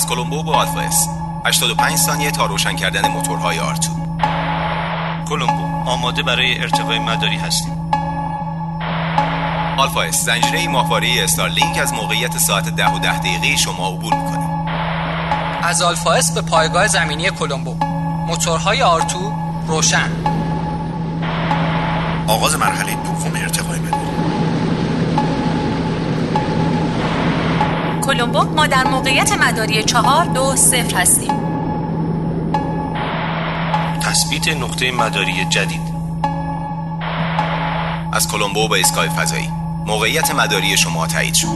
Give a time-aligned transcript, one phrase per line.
[0.00, 1.08] از کلمبو با آلفا اس
[1.46, 3.90] 85 ثانیه تا روشن کردن موتورهای آرتو.
[5.28, 7.90] کلمبو آماده برای ارتقای مداری هستیم.
[9.78, 14.66] آلفا اس زنجیره ماهواره استارلینک از موقعیت ساعت 10 و 10 دقیقه شما عبور می‌کنه.
[15.62, 17.74] از آلفا اس به پایگاه زمینی کلمبو.
[18.26, 19.32] موتورهای آرتو
[19.66, 20.10] روشن.
[22.26, 23.78] آغاز مرحله دوم ارتقای
[28.20, 31.32] کلمبو ما در موقعیت مداری چهار دو صفر هستیم.
[34.00, 35.80] تثبیت نقطه مداری جدید.
[38.12, 39.48] از کلمبو به ایستگاه فضایی.
[39.86, 41.46] موقعیت مداری شما تایید شد.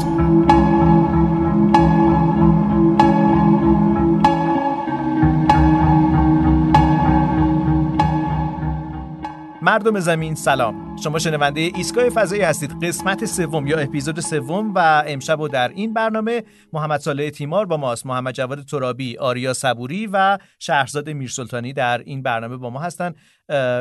[9.62, 10.83] مردم زمین سلام.
[11.02, 12.84] شما شنونده ایستگاه فضایی هستید.
[12.84, 16.42] قسمت سوم یا اپیزود سوم و امشب و در این برنامه
[16.72, 18.06] محمد صالح تیمار با ماست.
[18.06, 23.14] محمد جواد ترابی آریا صبوری و شهرزاد میرسلطانی در این برنامه با ما هستن.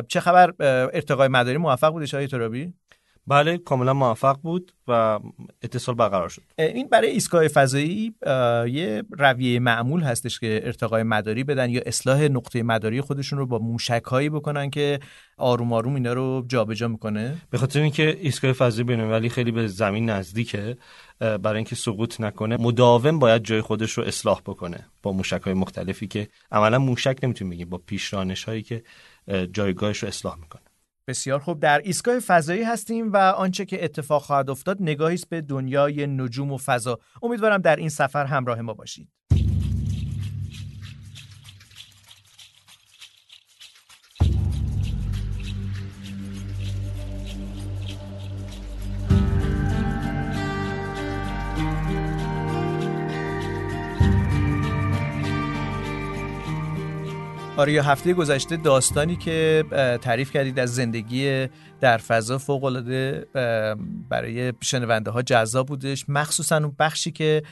[0.08, 0.54] چه خبر؟
[0.94, 2.74] ارتقای مداری موفق بودش آقای ترابی؟
[3.28, 5.20] بله کاملا موفق بود و
[5.62, 6.42] اتصال برقرار شد.
[6.58, 8.14] این برای ایستگاه فضایی
[8.68, 13.60] یه رویه معمول هستش که ارتقای مداری بدن یا اصلاح نقطه مداری خودشون رو با
[13.60, 15.00] موشک هایی بکنن که
[15.38, 17.38] آروم آروم اینا رو جابجا می‌کنه.
[17.50, 20.78] به خاطر اینکه ایستگاه فضایی بین‌المللی خیلی به زمین نزدیکه
[21.20, 26.08] برای اینکه سقوط نکنه مداوم باید جای خودش رو اصلاح بکنه با موشک های مختلفی
[26.08, 28.84] که عملا موشک نمی‌تونیم بگیم با پیشرانش هایی که
[29.52, 30.63] جایگاهش رو اصلاح می‌کنه.
[31.08, 31.60] بسیار خوب.
[31.60, 36.52] در ایستگاه فضایی هستیم و آنچه که اتفاق خواهد افتاد نگاهی است به دنیای نجوم
[36.52, 37.00] و فضا.
[37.24, 39.08] امیدوارم در این سفر همراه ما باشید.
[57.58, 59.64] آریا هفته گذشته داستانی که
[60.02, 61.48] تعریف کردید از زندگی
[61.82, 63.26] در فضا فوق العاده
[64.10, 66.06] برای شنونده ها جذاب بودش.
[66.08, 67.44] مخصوصا اون بخشی که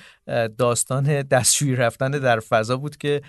[0.58, 3.22] داستان دستشویی رفتن در فضا بود که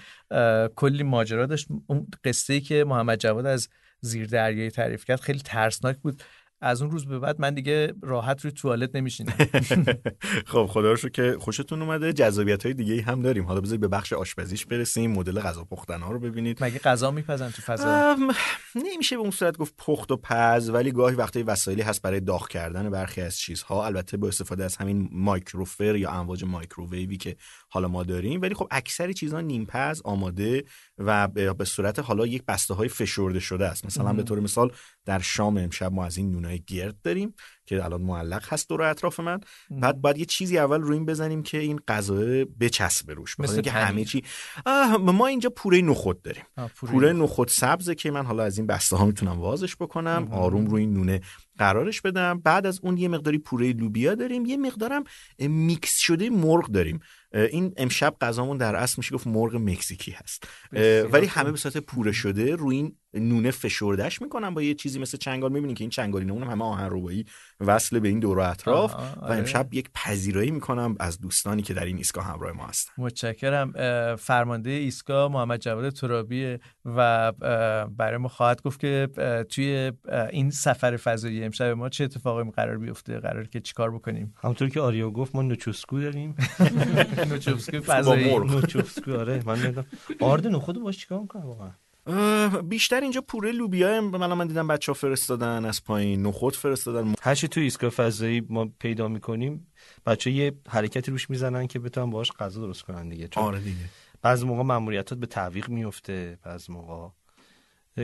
[0.77, 1.69] کلی ماجرا داشت.
[1.87, 3.69] اون قصه ای که محمد جواد از
[4.01, 6.23] زیر دریایی تعریف کرد خیلی ترسناک بود.
[6.63, 9.33] از اون روز به بعد من دیگه راحت روی توالت نمیشینم.
[10.53, 12.13] خب خدا رو که خوشتون اومده.
[12.13, 13.45] جذابیت های دیگه هم داریم.
[13.45, 16.65] حالا بذارید به بخش آشپزیش برسیم مدل غذا پختن ها رو ببینید.
[16.65, 18.17] مگه غذا میپزن تو فضا؟
[18.75, 22.49] نمیشه به اون صورت گفت پخت و پز ولی گاهی وقتی وسایلی هست برای داغ
[22.49, 23.87] کردن برخی از چیزها.
[23.87, 27.37] البته با استفاده از همین مایکروفر یا امواج مایکروویوی که
[27.69, 28.43] حالا ما داریم.
[28.43, 30.65] ولی خب اکثر چیزها نیمپز آماده
[31.07, 33.87] و به صورت حالا یک بسته های فشرده شده است.
[33.87, 34.73] مثلا به طور مثال
[35.05, 37.35] در شام امشب ما از این نونای گرد داریم
[37.67, 39.41] که الان معلق هست دور اطراف من.
[39.71, 43.41] بعد باید یه چیزی اول روی این بزنیم که این غذا بچسبه روش.
[43.41, 44.23] مثل که همه چی
[45.01, 46.45] ما اینجا پوره نخود داریم.
[46.77, 47.49] پوره, نخود.
[47.49, 51.21] سبزه که من حالا از این بسته ها می‌تونم وازش بکنم آروم روی این نونه
[51.59, 52.41] قرارش بدم.
[52.41, 54.47] بعد از اون یه مقداری پوره لوبیا داریم.
[54.47, 55.05] یه مقدارم
[55.39, 57.01] میکس شده مرغ داریم.
[57.35, 60.49] این امشب غذامون در اصل میشه گفت مرغ مکزیکی هست.
[61.13, 65.19] ولی همه به صورت پوره شده روی این نونه فشردش می‌کنم با یه چیزی مثل
[65.19, 65.53] چنگال.
[65.53, 67.25] می‌بینین که این چنگالی نمونم همه آهن روبایی
[67.61, 68.95] وصل به این دور و اطراف.
[68.95, 69.37] و آره.
[69.37, 72.93] امشب یک پذیرایی می‌کنم از دوستانی که در این ایستگاه همراه ما هستن.
[72.99, 73.73] متشکرم.
[74.17, 77.33] فرمانده ایستگاه محمد جواد ترابی و
[77.97, 79.09] برای ما خواهد گفت که
[79.49, 79.93] توی
[80.31, 84.81] این سفر فضایی امشب ما چه اتفاقی قرار بیفته؟ قرار که چیکار بکنیم؟ همونطور که
[84.81, 86.35] آریو گفت ما نوچوسکو داریم.
[87.31, 88.39] نوچوسکو فضایی.
[88.39, 89.43] نوچوسکو آره.
[89.47, 89.85] من
[90.21, 91.71] آرد نخود باش چیکار می‌کنه واقعا؟
[92.65, 97.15] بیشتر اینجا پوره لوبیا من من دیدم بچه ها فرستادن از پایین نخود فرستادن.
[97.23, 99.67] هر چی تو ایستگاه فضایی ما پیدا می‌کنیم
[100.07, 103.29] بچه یه حرکتی روش می‌زنن که بتونن باهاش غذا درست کنن دیگه.
[103.29, 103.85] چون آره دیگه.
[104.23, 107.09] بعضی موقع ماموریتات به تعویق میفته بعضی موقع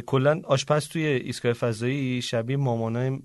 [0.06, 3.18] کلا آشپز توی ایستگاه فضایی شبیه مامانای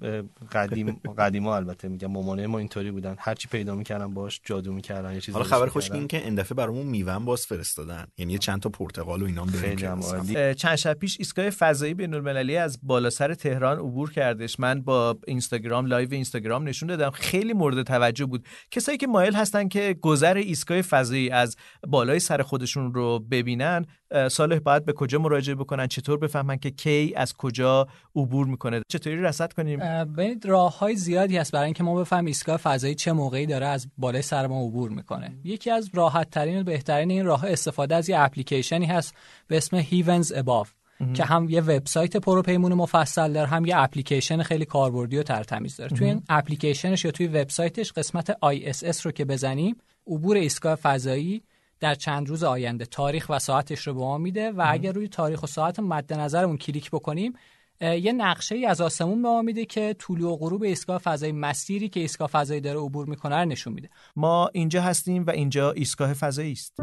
[0.52, 3.16] قدیم قدیما البته میگم مامانای ما اینطوری بودن.
[3.20, 6.56] هرچی پیدا می‌کردن باش جادو می‌کردن یه چیزی حالا خبر خوش این که این دفعه
[6.56, 8.06] برامون میوه باز فرستادن.
[8.18, 12.80] یعنی چند تا پرتقال و اینام داریم چند شب پیش ایستگاه فضایی بین المللی از
[12.84, 14.60] بالا سر تهران عبور کردش.
[14.60, 17.10] من با اینستاگرام live اینستاگرام نشون دادم.
[17.10, 18.46] خیلی مورد توجه بود.
[18.72, 21.56] کسایی که مایل هستن که گذر ایستگاه فضایی از
[21.88, 23.86] بالای سر خودشون رو ببینن
[24.32, 29.22] صالح باید به کجا مراجعه بکنن؟ چطور بفهمن که کی از کجا عبور می‌کنه؟ چطوری
[29.22, 33.46] رصد کنیم؟ ببینید راه های زیادی هست برای اینکه ما بفهمیم ایستگاه فضایی چه موقعی
[33.46, 35.38] داره از بالای سر ما عبور می‌کنه.
[35.44, 39.16] یکی از راحت ترین و بهترین این راه استفاده از یه اپلیکیشنی هست
[39.48, 40.72] به اسم هیونز اباف
[41.14, 45.98] که هم یه وبسایت پروپیمون مفصل داره هم یه اپلیکیشن خیلی کاربردی و ترتمیز داره.
[45.98, 49.76] توی این اپلیکیشنش یا توی وبسایتش قسمت ISS رو که بزنیم
[50.08, 51.42] عبور ایستگاه فضایی
[51.84, 52.86] در چند روز آینده.
[52.86, 56.58] تاریخ و ساعتش رو به ما میده و اگر روی تاریخ و ساعت مد نظرمون
[56.58, 57.34] کلیک بکنیم
[57.82, 61.90] یه نقشه ای از آسمون به ما میده که طول و غروب ایستگاه فضایی مسیری
[61.90, 63.90] که ایستگاه فضایی داره عبور می‌کنه رو نشون میده.
[64.16, 66.80] ما اینجا هستیم و اینجا ایستگاه فضایی است.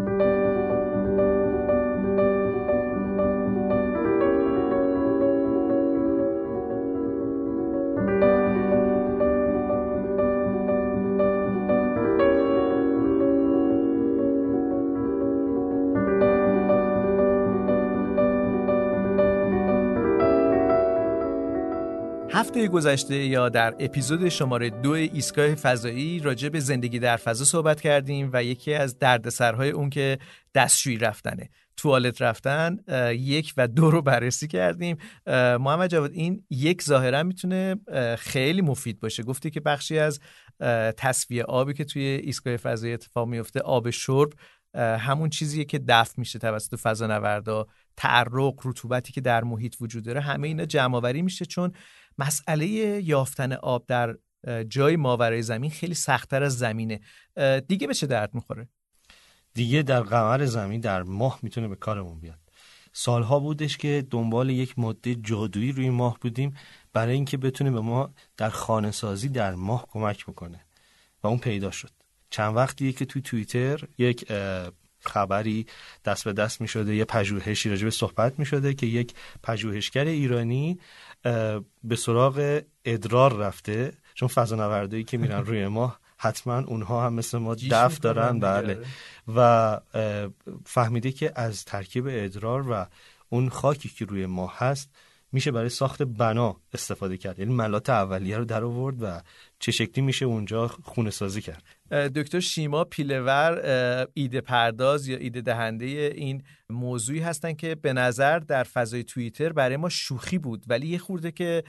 [22.61, 27.81] هفته گذشته یا در اپیزود شماره دو ایستگاه فضایی راجع به زندگی در فضا صحبت
[27.81, 30.19] کردیم و یکی از دردسرهای اون که
[30.55, 31.49] دستشویی رفتنه.
[31.77, 32.79] توالت رفتن
[33.13, 34.97] یک و دو رو بررسی کردیم.
[35.61, 37.77] محمد جواد این یک ظاهرا می‌تونه
[38.19, 39.23] خیلی مفید باشه.
[39.23, 40.21] گفتی که بخشی از
[40.97, 44.33] تصفیه آبی که توی ایستگاه فضایی اتفاق میفته آب شرب
[44.75, 47.67] همون چیزیه که دفع میشه توسط فضا نوردا
[47.97, 51.73] تعرق رطوبتی که در محیط وجود داره همه اینا جمع آوری میشه چون
[52.21, 52.67] مسئله
[53.05, 54.17] یافتن آب در
[54.69, 57.01] جای ماورای زمین خیلی سختتر از زمینه.
[57.69, 58.69] دیگه به چه درد می‌خوره؟
[59.55, 62.39] دیگه در قمر زمین در ماه می‌تونه به کارمون بیاد.
[62.93, 66.57] سالها بودش که دنبال یک ماده جادویی روی ماه بودیم
[66.93, 70.61] برای اینکه بتونه به ما در خانه سازی در ماه کمک بکنه
[71.23, 71.91] و اون پیدا شد.
[72.31, 74.33] چند وقتیه که توی توییتر یک
[75.01, 75.67] خبری
[76.05, 80.05] دست به دست می شده یه پژوهشی راجع به صحبت می شده که یک پژوهشگر
[80.05, 80.79] ایرانی
[81.85, 83.93] به سراغ ادرار رفته.
[84.15, 88.79] چون فضانوردایی که میرن روی ماه حتما اونها هم مثل ما دف دارن بله.
[89.37, 89.81] و
[90.65, 92.87] فهمیده که از ترکیب ادرار و
[93.29, 94.91] اون خاکی که روی ماه هست
[95.33, 97.39] میشه برای ساخت بنا استفاده کرد.
[97.39, 99.21] یعنی ملات اولیه رو در آورد و
[99.61, 103.61] چه شکلی میشه اونجا خونه سازی کرد دکتر شیما پیلور
[104.15, 109.77] ایده پرداز یا ایده دهنده این موضوعی هستن که به نظر در فضای توییتر برای
[109.77, 111.65] ما شوخی بود ولی یه خورده که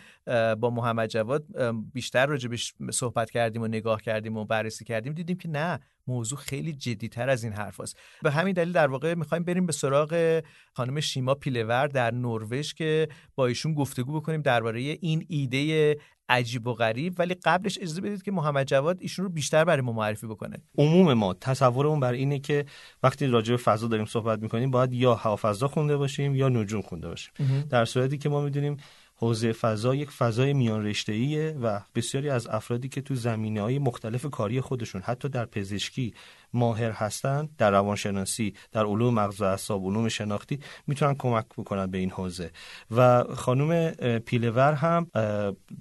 [0.59, 1.45] با محمد جواد
[1.93, 6.73] بیشتر راجبش صحبت کردیم و نگاه کردیم و بررسی کردیم دیدیم که نه موضوع خیلی
[6.73, 7.97] جدیتر از این حرف هست.
[8.23, 10.41] به همین دلیل در واقع می‌خوایم بریم به سراغ
[10.73, 15.97] خانم شیما پیلور در نروژ که با ایشون گفتگو بکنیم درباره این ایده
[16.31, 19.91] عجیب و غریب ولی قبلش اجازه بدید که محمد جواد ایشون رو بیشتر برای ما
[19.91, 20.57] معرفی بکنه.
[20.77, 22.65] عموم ما تصورمون بر اینه که
[23.03, 27.07] وقتی راجع به فضا داریم صحبت می‌کنیم باید یا هوافضا خونده باشیم یا نجوم خونده
[27.07, 27.33] باشیم.
[27.69, 28.77] در صورتی که ما می‌دونیم
[29.15, 34.25] حوزه فضا یک فضای میان رشته و بسیاری از افرادی که تو زمینه های مختلف
[34.25, 36.13] کاری خودشون حتی در پزشکی
[36.53, 41.97] ماهر هستند در روانشناسی در علوم مغز و اعصاب علوم شناختی می‌تونن کمک بکنن به
[41.97, 42.51] این حوزه.
[42.91, 45.07] و خانم پیلور هم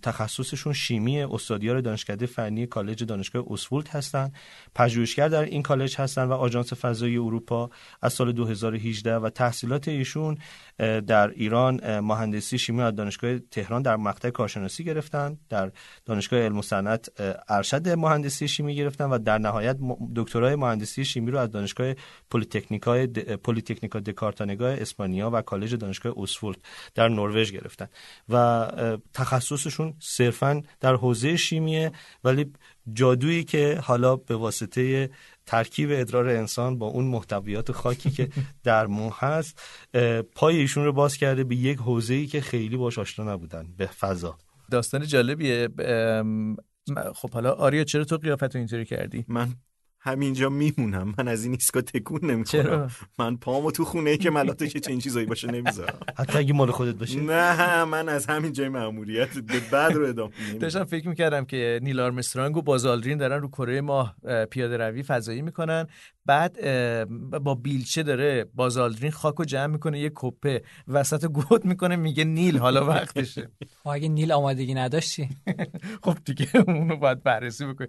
[0.03, 4.35] تخصصشون شیمی استادیار دانشکده فنی کالج دانشگاه اوسفولد هستند
[4.75, 7.71] پژوهشگر در این کالج هستند و آژانس فضایی اروپا
[8.03, 10.39] از سال 2018 و تحصیلات ایشون
[11.07, 15.73] در ایران مهندسی شیمی از دانشگاه تهران در مقطع کارشناسی گرفتن در
[16.05, 17.09] دانشگاه علم و صنعت
[17.49, 19.77] ارشد مهندسی شیمی گرفتن و در نهایت
[20.17, 21.95] دکترای مهندسی شیمی رو از دانشگاه
[22.31, 26.59] پلیتکنیکای پلیتکنیکا دکارتانگاه اسپانیا و کالج دانشگاه اوسفولد
[26.95, 27.89] در نروژ گرفتن.
[28.29, 28.67] و
[29.15, 31.93] تخصصشون صرفا در حوزه شیمیه
[32.25, 32.53] ولی
[32.93, 35.11] جادویی که حالا به واسطه
[35.47, 38.29] ترکیب ادرار انسان با اون محتویات خاکی که
[38.65, 39.63] در مو هست
[40.35, 44.39] پای ایشون رو باز کرده به یک حوزه‌ای که خیلی باش آشنا نبودن به فضا.
[44.71, 45.69] داستان جالبیه.
[47.15, 49.55] خب حالا آریا چرا تو قیافت اینطوری کردی؟ من
[50.03, 51.15] همینجا میمونم.
[51.19, 52.91] من از این ایستگاه تکون نمی‌خورم.
[53.19, 55.99] من پامو تو خونه ای که ملاته که چنین چیزایی باشه نمی‌ذارم.
[56.17, 60.33] حتی اگه مال خودت باشه نه من از همین جای مأموریت به بعد رو ادامه
[60.61, 64.17] داشتم فکر می‌کردم که نیل آرمسترانگ و بازالدرین دارن رو کره ماه
[64.51, 65.87] پیاده روی فضایی می‌کنن.
[66.27, 66.61] بعد
[67.45, 72.59] با بیلچه داره بازالدرین خاک و جمع می‌کنه یه کپه وسط گود می‌کنه میگه نیل
[72.59, 73.51] حالا وقتشه.
[73.93, 75.29] اگه نیل آمادگی نداشتی.
[76.05, 77.89] خب دیگه اونو باید بررسی بکنی.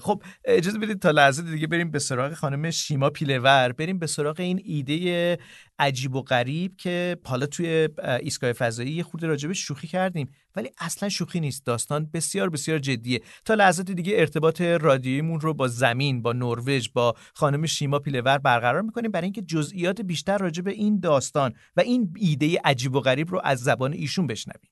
[0.00, 1.10] خب اجازه بدید تا
[1.40, 5.38] لحظه دیگه بریم به سراغ خانم شیما پیلور بریم به سراغ این ایده
[5.78, 7.88] عجیب و غریب که حالا توی
[8.20, 10.28] ایستگاه فضایی یه خورده راجبش شوخی کردیم.
[10.56, 11.66] ولی اصلا شوخی نیست.
[11.66, 13.20] داستان بسیار بسیار جدیه.
[13.44, 18.82] تا لحظات دیگه ارتباط رادیویمون رو با زمین با نروژ با خانم شیما پیلور برقرار
[18.82, 23.30] می‌کنیم برای اینکه جزئیات بیشتر راجع به این داستان و این ایده عجیب و غریب
[23.30, 24.70] رو از زبان ایشون بشنویم.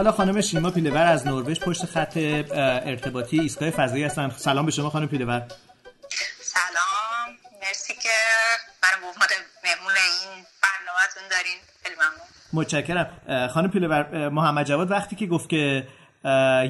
[0.00, 4.30] حالا خانم شیما پیلور از نروژ پشت خط ارتباطی ایستگاه فضایی هستن.
[4.36, 5.42] سلام به شما خانم پیلور
[6.42, 7.36] سلام.
[7.62, 8.08] مرسی که
[8.82, 11.58] من به مهمون این برنامهتون دارین.
[11.82, 12.26] خیلی ممنون.
[12.52, 13.48] متشکرم.
[13.48, 15.86] خانم پیلور محمد جواد وقتی که گفت که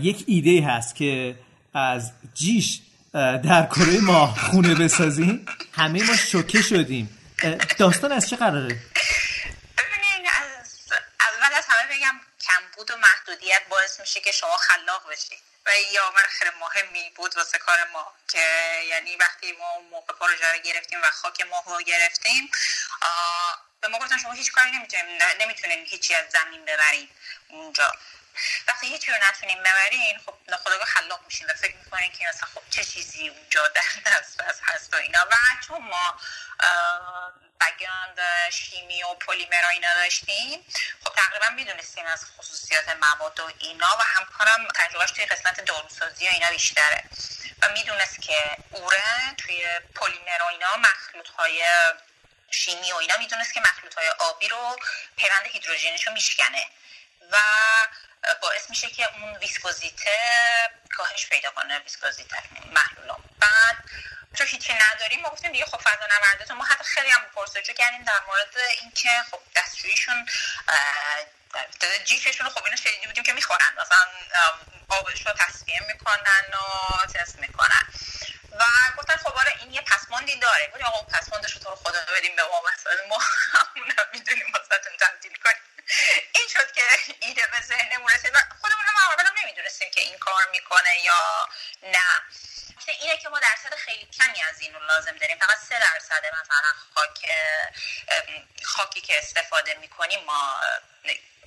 [0.03, 1.35] یک ایده هست که
[1.75, 2.81] از جیش
[3.13, 7.11] در کره ما خونه بسازیم همه ما شوکه شدیم.
[7.79, 8.77] داستان از چه قراره؟
[12.81, 15.71] کمبود و محدودیت باعث میشه که شما خلاق بشید و
[16.07, 21.03] آمر خیلی مهمی بود واسه کار ما که یعنی وقتی ما موقع پروژه رو گرفتیم
[21.03, 22.51] و خاک ما رو گرفتیم
[23.81, 27.09] به ما گفتن شما هیچ کاری نمی‌تونیم نمی‌تونین هیچی از زمین ببرین
[27.49, 27.93] اونجا.
[28.69, 32.63] وقتی هیچی رو نتونیم ببرین خب ناخداگاه خلاق میشین و فکر می‌کنین که مثلا خب
[32.71, 35.19] چه چیزی اونجا در دست هست و اینا.
[35.31, 35.35] و
[35.67, 36.21] چون ما
[37.61, 38.21] بگراند
[38.52, 40.67] شیمی و پلیمر اینا داشتیم.
[41.05, 46.31] خب تقریبا می‌دونستیم از خصوصیات مواد و اینا و همکارم تجربهش توی قسمت داروسازی و
[46.31, 47.05] اینا بیشتره.
[47.62, 51.64] و می‌دونست که اوره توی پلیمر و اینا مخلوط های
[52.50, 54.79] شیمی و اینا می‌دونست که مخلوط های آبی رو
[55.17, 56.67] پیوند هیدروژنش رو میشکنه.
[57.31, 57.37] و
[58.43, 60.19] باعث میشه که اون ویسکوزیته
[60.97, 62.37] کاهش پیدا کنه ویسکوزیته
[62.73, 63.77] محلولا بعد
[64.39, 68.03] چون هیچی نداریم ما گفتیم دیگه خب فضا نوردتون ما حتی خیلی هم پرسجو کردیم
[68.03, 70.29] در مورد اینکه خب دستشویشون
[72.05, 73.73] جیفشون خب اینو شنیده بودیم که می‌خورن.
[73.81, 74.07] مثلا
[74.89, 77.89] آبش رو تصفیه می‌کنن و تست می‌کنن.
[78.53, 78.65] و
[78.99, 80.67] گفتن خب آره این یه پسماندی داره.
[80.67, 82.62] گفتیم آقا پسماندش رو تو رو خدا بدیم به ما.
[82.75, 83.19] مثلا ما
[83.53, 85.62] همون می‌دونیم واسهتون تبدیل کنیم.
[86.32, 86.82] این شد که
[87.20, 88.35] ایده به ذهنمون رسید.
[88.35, 91.49] و خودمون هم اولا نمی‌دونستیم که این کار می‌کنه یا
[91.82, 92.23] نه.
[93.00, 95.38] اینه که ما درصد خیلی کمی از این رو لازم داریم.
[95.38, 97.26] فقط سه درصد مثلا خاک
[98.64, 100.61] خاکی که استفاده می‌کنیم ما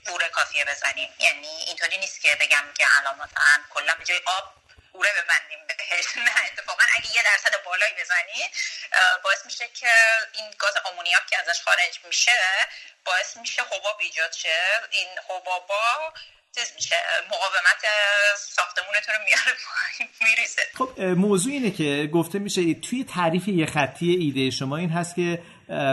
[0.05, 1.13] بوره کافیه بزنیم.
[1.19, 4.62] یعنی اینطوری نیست که بگم که الان مثلا کلا به جای آب
[4.93, 6.05] اوره ببندیم بهش.
[6.27, 8.41] نه اتفاقا اگه یه درصد بالایی بزنی
[9.23, 9.91] باعث میشه که
[10.33, 12.41] این گاز آمونیاک که ازش خارج میشه
[13.05, 14.59] باعث میشه حباب ایجاد شه.
[14.91, 16.13] این حبابا
[16.75, 16.95] میشه
[17.27, 17.83] مقاومت
[18.37, 19.57] ساختمونتون رو میاره
[20.79, 25.41] خب موضوع اینه که گفته میشه توی تعریف یه خطی ایده شما این هست که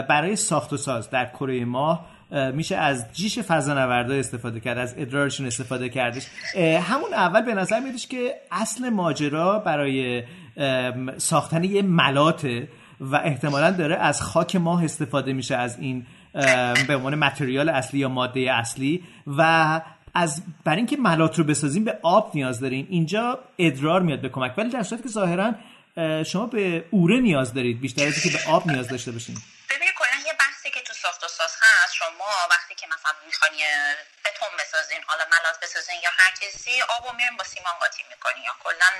[0.09, 5.45] برای ساخت و ساز در کره ماه میشه از جیش فضانوردا استفاده کرد از ادرارشون
[5.45, 6.27] استفاده کردش.
[6.81, 10.23] همون اول به نظر میادش که اصل ماجرا برای
[11.17, 12.67] ساختن یه ملاته
[12.99, 16.05] و احتمالا داره از خاک ماه استفاده میشه از این
[16.87, 19.81] به عنوان متریال اصلی یا ماده اصلی و
[20.13, 24.57] از برای اینکه ملات رو بسازیم به آب نیاز داریم اینجا ادرار میاد به کمک
[24.57, 25.53] ولی در صورتی که ظاهرا
[26.23, 29.35] شما به اوره نیاز دارید بیشتر از که به آب نیاز داشته باشین.
[31.01, 33.51] ساخت و ساز هست شما وقتی که مثلا می‌خوان
[34.25, 38.43] بتون بسازین حالا ملاز بسازین یا هر چیزی آب رو میرین با سیمان قاطی می‌کنین
[38.43, 38.91] یا کلا.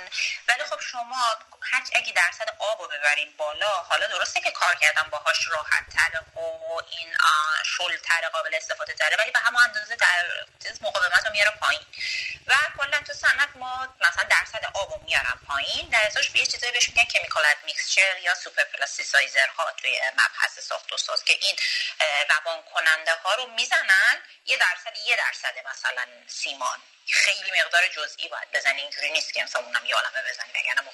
[0.47, 5.09] ولی خب شما هر اگه درصد آب رو ببرین بالا حالا درسته که کار کردن
[5.09, 6.39] باهاش راحت تر و
[6.91, 7.17] این
[7.65, 10.45] شل تر قابل استفاده تره ولی به همون اندازه در
[10.81, 11.81] مقاومت رو میاره پایین.
[12.47, 15.89] و کلا تو صنعت ما مثلا درصد آب رو میارن پایین.
[15.89, 20.93] در ازاش به یه چیزایی بهش میگن chemical mixture یا superplasticizer ها توی مبحث ساخت
[20.93, 21.55] و ساز که این
[22.29, 22.61] روان
[22.91, 26.81] کننده ها رو می‌زنن یه درصد یه درصد مثلا سیمان.
[27.07, 30.91] خیلی مقدار جزئی باید بزنی اینجوری نیست که مثلا اونم یه عالمه بزنی وگرنه رو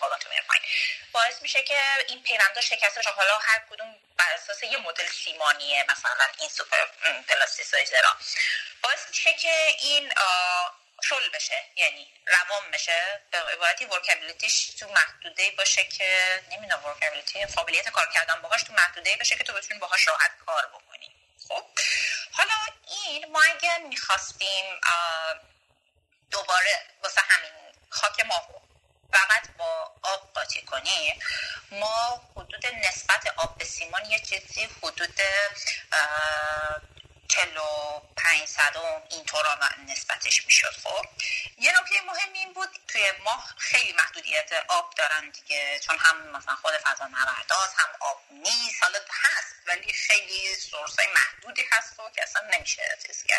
[0.48, 0.64] پایین
[1.12, 3.10] باعث میشه که این پیوندا شکسته بشه.
[3.10, 6.86] حالا هر کدوم بر اساس یه مدل سیمانیه مثلا این superplasticizer
[7.28, 8.18] ها
[8.84, 10.14] باعث میشه که این
[11.04, 13.22] شل بشه یعنی روان بشه.
[13.32, 18.74] به عبارتی workability ش تو محدوده باشه که نمی‌دونم workability قابلیت کار کردن باهاش تو
[18.74, 20.97] محدوده باشه که تو بتونی باهاش راحت کار بکنی.
[21.50, 21.64] خب
[22.32, 22.54] حالا
[22.88, 24.66] این ما اگر می‌خواستیم
[26.32, 27.52] دوباره واسه همین
[27.90, 28.42] خاک ما
[29.14, 31.20] فقط با آب قاطی کنیم
[31.72, 35.22] ما حدود نسبت آب به سیمان یه چیزی حدود
[37.28, 40.74] چلو پنج صدم اینطورا نسبتش می‌شد.
[40.84, 41.06] خب
[41.58, 46.56] یه نکته مهم این بود توی ماه خیلی محدودیت آب دارن دیگه چون هم مثلا
[46.56, 52.10] خود فضا نورداز هم آب نیست حالا هست ولی خیلی سورس های محدودی هست و
[52.10, 52.82] که اصلا نمیشه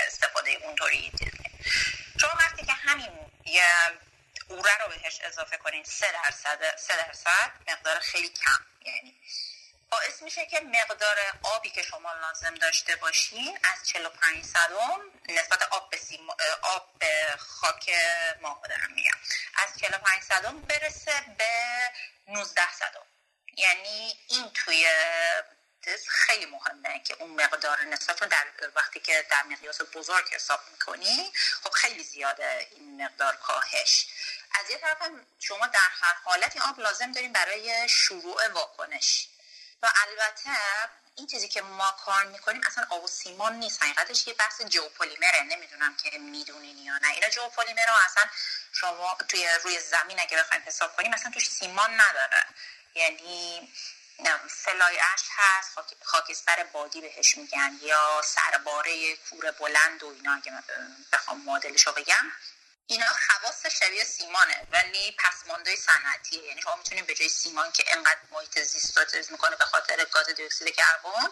[0.07, 1.12] استفاده اونطوری
[2.21, 3.11] چون وقتی که همین
[3.45, 3.64] یه
[4.49, 8.64] اوره رو بهش اضافه کنین سه درصد سه درصد مقدار خیلی کم.
[8.85, 9.14] یعنی
[9.90, 15.90] باعث میشه که مقدار آبی که شما لازم داشته باشین از 45 صدم نسبت آب
[15.90, 15.99] به,
[16.62, 17.90] آب به خاک
[18.40, 19.18] ما دارم میگم.
[19.54, 21.49] از 45 صدم برسه به
[22.26, 23.07] 19 صدم
[23.57, 24.87] یعنی این توی
[26.09, 31.71] خیلی مهمه که اون مقدار نسبت در وقتی که در مقیاس بزرگ حساب می‌کنی خب
[31.71, 34.07] خیلی زیاده این مقدار کاهش.
[34.54, 34.99] از یه طرف
[35.38, 39.28] شما در هر حالت آب لازم داریم برای شروع واکنش.
[39.82, 40.50] و البته
[41.16, 43.82] این چیزی که ما کار می‌کنیم اصلا آب و سیمان نیست.
[43.82, 47.08] حقیقتش یه بحث جوپلیمره نمی‌دونم که می‌دونین یا نه.
[47.08, 48.25] اینا جوپلیمر اصلا
[48.73, 52.47] شما توی روی زمین اگه بخوایم حساب کنیم اصلا توش سیمان نداره.
[52.94, 53.73] یعنی
[54.49, 55.70] فلای اش هست
[56.04, 60.52] خاکستر بادی بهش میگن یا سرباره کور بلند و اینا اگه
[61.12, 62.32] بخوام مدلش رو بگم.
[62.90, 66.42] اینا خواص شبیه سیمانه ولی پسماندهای صنعتیه.
[66.42, 70.26] یعنی شما می‌تونید به جای سیمان که انقدر محیط زیست رو می‌کنه به خاطر گاز
[70.26, 71.28] دی اکسید کربن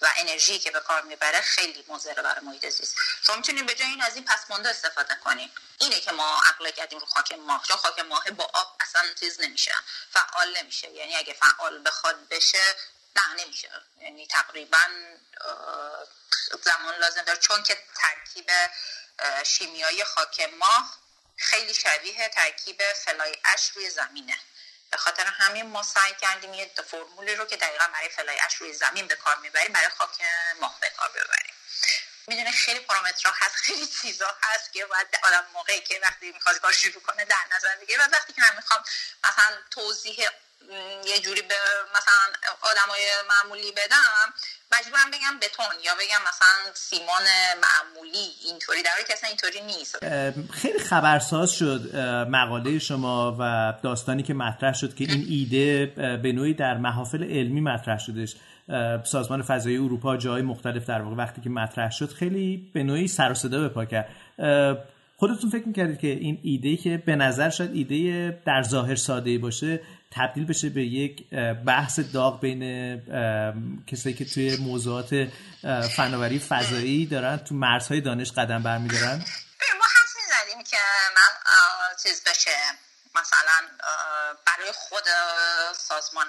[0.00, 2.96] و انرژی که به کار می‌بره خیلی مضر برای محیط زیست.
[3.22, 6.98] شما می‌تونید به جای این از این پسمانده استفاده کنید اینه که ما عقل کردیم
[6.98, 7.64] رو خاک ماه.
[7.68, 9.74] چون خاک ماه با آب اصلا چیز نمیشه.
[10.10, 10.90] فعال نمیشه.
[10.90, 12.76] یعنی اگه فعال بخواد بشه
[13.16, 13.70] نه نمیشه.
[14.00, 14.82] یعنی تقریبا
[16.62, 17.38] زمان لازم داره.
[17.38, 18.50] چون که ترکیب
[19.44, 20.98] شیمیایی خاک ماه
[21.36, 24.38] خیلی شبیه ترکیب فلای اش روی زمینه.
[24.90, 28.72] به خاطر همین ما سعی کردیم یه فرمولی رو که دقیقا برای فلای اش روی
[28.72, 30.22] زمین به کار می‌بریم برای خاک
[30.60, 31.54] ماه به کار ببریم.
[32.26, 36.72] می‌دونه خیلی پارامترها هست خیلی چیزا هست که باید آدم موقعی که وقتی می‌خواد کار
[36.72, 38.04] شروع کنه در نظر بگیره.
[38.04, 38.84] و وقتی که من می‌خوام
[39.24, 40.28] مثلا توضیح
[41.06, 41.54] یه جوری به
[41.96, 43.00] مثلا آدمای
[43.30, 44.32] معمولی بدم
[44.72, 47.22] مجبورم بگم بتون یا بگم مثلا سیمان
[47.62, 48.82] معمولی اینطوری.
[48.82, 49.98] در که اصلا اینطوری نیست.
[50.52, 51.96] خیلی خبرساز شد
[52.30, 55.86] مقاله شما و داستانی که مطرح شد که این ایده
[56.22, 58.34] به نوعی در محافل علمی مطرح شدش.
[59.04, 63.30] سازمان فضایی اروپا جای مختلف در واقع وقتی که مطرح شد خیلی به نوعی سر
[63.30, 64.08] و صدا به پا کرد.
[65.16, 69.80] خودتون فکر می‌کردید که این ایده که به نظر شاید ایده در ظاهر ساده باشه
[70.16, 71.28] تبدیل بشه به یک
[71.66, 72.62] بحث داغ بین
[73.86, 75.28] کسایی که توی موضوعات
[75.96, 79.24] فناوری فضایی دارن تو مرزهای دانش قدم برمیدارن.
[79.78, 80.76] ما حس می‌زنیم که
[81.16, 81.32] من
[82.02, 82.56] چیز بشه.
[83.14, 83.58] مثلا
[84.46, 85.04] برای خود
[85.76, 86.26] سازمان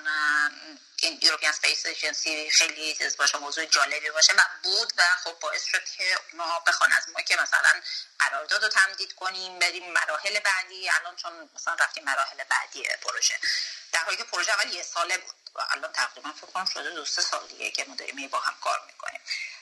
[1.02, 5.64] این European Space Agency خیلی چیز باشه موضوع جالبی باشه و بود و خب باعث
[5.64, 7.74] شد که اونا بخوان از ما که مثلا
[8.20, 10.90] قرارداد رو تمدید کنیم بریم مراحل بعدی.
[10.90, 13.36] الان چون مثلا رفتیم مراحل بعدی پروژه.
[13.94, 17.06] در حالی که پروژه اول یه ساله بود و الان تقریبا فکر کنم شده دو
[17.06, 19.22] سه سال دیگه که ما داریم با هم کار می‌کنیم.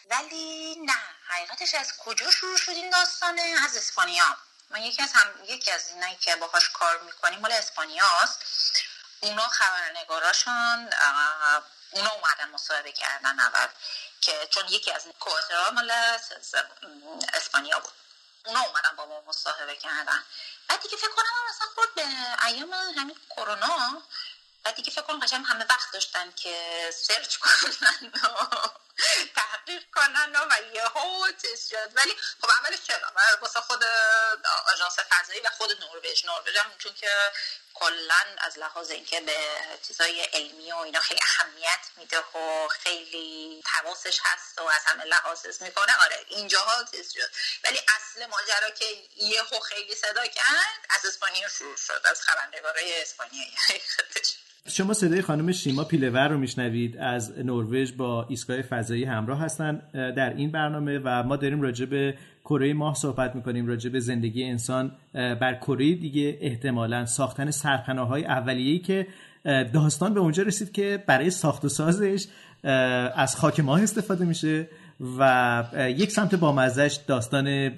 [0.09, 4.37] ولی نه حقیقتش از کجا شروع شد این داستانه از اسپانیا؟
[4.69, 8.43] من یکی از هم یکی از اینایی که باهاش کار می‌کنیم مال اسپانیاست.
[9.19, 10.89] اونا خبرنگاراشون
[11.91, 13.67] اونا اومدن مصاحبه کردن اول
[14.21, 15.91] که چون یکی از کواترها مال
[17.33, 17.93] اسپانیا بود.
[18.45, 20.23] اونا اومدن با ما مصاحبه کردن.
[20.69, 22.05] بعد دیگه فکر کنم مثلا خود به
[22.47, 24.01] ایام همین کرونا
[24.63, 26.55] بعد دیگه فکر کنم قشنگ همه وقت داشتن که
[26.93, 28.11] سرچ کنن.
[29.35, 31.89] تحقیق کنن و یهو چیز شد.
[31.93, 33.83] ولی خب اولش چرا؟ واسه خود
[34.73, 36.25] آژانس فضایی و خود نروژ.
[36.25, 37.31] نروژ چون که
[37.73, 39.37] کلا از لحاظ اینکه به
[39.87, 45.61] چیزای علمی و اینا خیلی اهمیت میده و خیلی حواسش هست و از همه لحاظ
[45.61, 45.97] می‌کنه.
[46.03, 47.31] آره اینجاها چیز شد.
[47.63, 48.85] ولی اصل ماجرا که
[49.15, 52.01] یهو خیلی صدا کرد از اسپانیا شروع شد.
[52.05, 53.57] از خبرنگارای اسپانیایی.
[54.67, 56.97] شما صدای خانم شیما پیلور رو میشنوید.
[56.97, 62.13] از نروژ با ایستگاه فضایی همراه هستن در این برنامه و ما داریم راجع به
[62.45, 68.79] کره ماه صحبت می‌کنیم راجع به زندگی انسان بر کره دیگه احتمالا ساختن سرپناه های
[68.79, 69.07] که
[69.73, 72.27] داستان به اونجا رسید که برای ساخت و سازش
[73.15, 74.67] از خاک ماه استفاده میشه.
[75.19, 75.63] و
[75.97, 77.75] یک سمت با مزش داستان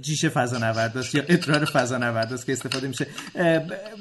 [0.00, 3.06] جیش فضانورد است یا ادرار فضانورد است که استفاده میشه.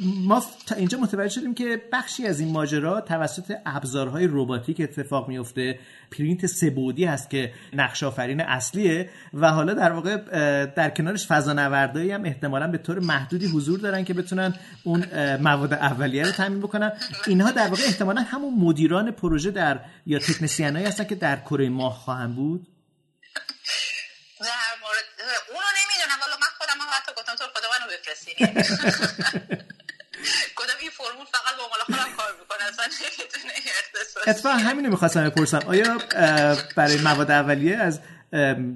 [0.04, 5.80] ما تا اینجا متوجه شدیم که بخشی از این ماجرا توسط ابزارهای رباتیک اتفاق میفته
[6.12, 10.18] پرینت سبودی هست که نقش آفرین اصلیه و حالا در واقع
[10.66, 14.54] در کنارش فضانوردایی هم احتمالا به طور محدودی حضور دارن که بتونن
[14.84, 15.06] اون
[15.36, 16.92] مواد اولیه رو تامین بکنن.
[17.28, 21.94] اینها در واقع احتمالا همون مدیران پروژه در یا تکنسیانایی هستن که در کره ماه
[21.94, 22.68] خواهند بود
[24.40, 24.48] در
[24.82, 25.06] مورد
[25.50, 28.36] اونو نمی‌دونم والا من خودم هم حتی گفتم تو خدا منو بفرستین
[30.58, 33.54] گفتم این فرمول فقط با مال خودم کار می‌کنه اصلا نمی‌تونه
[34.28, 35.68] اتفاقا همین رو می‌خواستم بپرسم.
[35.68, 35.98] آیا
[36.76, 38.00] برای مواد اولیه از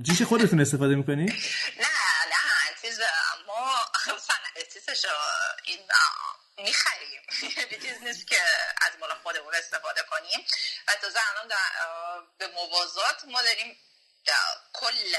[0.01, 1.87] جیش خودتون استفاده می‌کنی؟ نه
[2.33, 2.99] نه چیز
[3.47, 3.75] ما
[4.73, 5.05] چیزش
[5.63, 5.79] این
[6.57, 7.21] می‌خریم.
[7.83, 8.39] چیز نیست که
[8.81, 10.45] از مال خودمون استفاده کنیم.
[10.87, 11.51] و تازه الان
[12.37, 13.77] به موازات ما داریم
[14.73, 15.15] کل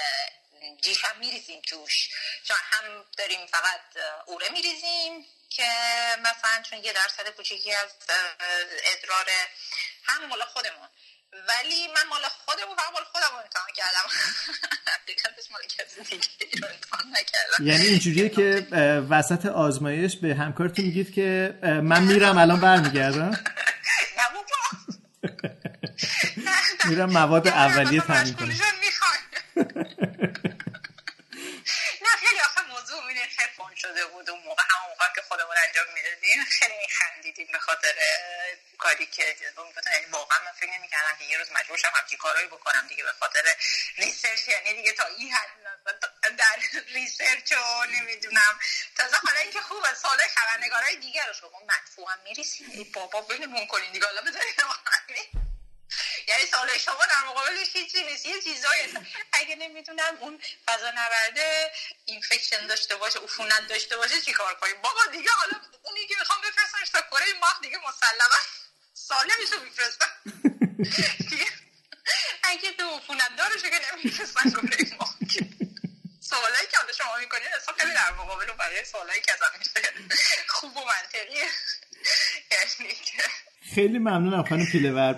[0.83, 2.09] جیش هم میریزیم توش.
[2.45, 3.81] چون هم داریم فقط
[4.27, 5.69] اوره میریزیم که
[6.21, 7.91] مثلا چون یه درصد کوچیکی از
[8.93, 9.27] ادرار
[10.05, 10.89] هم مال خودمون.
[11.49, 14.09] ولی من مال خودمون فقط مال خودم امتحان کردم.
[15.51, 17.67] مال کسی دیگه امتحان نکردم.
[17.67, 18.67] یعنی اینجوریه که
[19.11, 23.45] وسط آزمایش به همکارتون میگید که من میرم الان برمیگردم.
[26.37, 28.59] نه میرم مواد اولیه تامین کنم.
[32.05, 35.87] نه خیلی آخه موضوع اینه خیلی شده بود اون موقع همون موقع که خودمون انجام
[35.95, 37.95] می‌دادیم خیلی میخندیدیم به خاطر
[38.79, 39.37] کاری که
[39.93, 43.13] یعنی واقعا من فکر نمی‌کردم که یه روز مجبور شم همچین کارهایی بکنم دیگه به
[43.13, 43.43] خاطر
[43.97, 44.49] ریسرچ.
[44.49, 48.59] یعنی دیگه تا این حد در ریسرچ و نمی‌دونم.
[48.97, 53.93] تازه حالا اینکه خوبه سال خبرنگارای دیگر رو شما مدفوع هم میریسیم بابا ببینمون کنین
[53.93, 54.63] دیگه حالا بذارید
[56.29, 58.27] یعنی سال شما در مقابلش هیچی نیست.
[58.27, 58.95] یه چیزایی
[59.33, 61.73] اگه نمی‌دونم اون فضا نورده
[62.05, 66.89] اینفکشن داشته باشه عفونت داشته باشه چیکار کنیم؟ بابا دیگه حالا اونی که می‌خوام بفرستنش
[66.89, 68.39] تا کره ماه دیگه مسلما
[68.95, 70.11] سالمشو میفرستم
[72.43, 75.15] اگه تو عفونت دارشه که نمیفرستن کره ماه.
[76.21, 79.47] سوالایی که حالا شما می‌کنید اصلا خیلی در مقابل بقیه سوالایی که ازم
[80.49, 81.49] خوب و منطقیه.
[82.51, 83.25] یعنی که
[83.73, 85.13] خیلی ممنونم خانم پیلور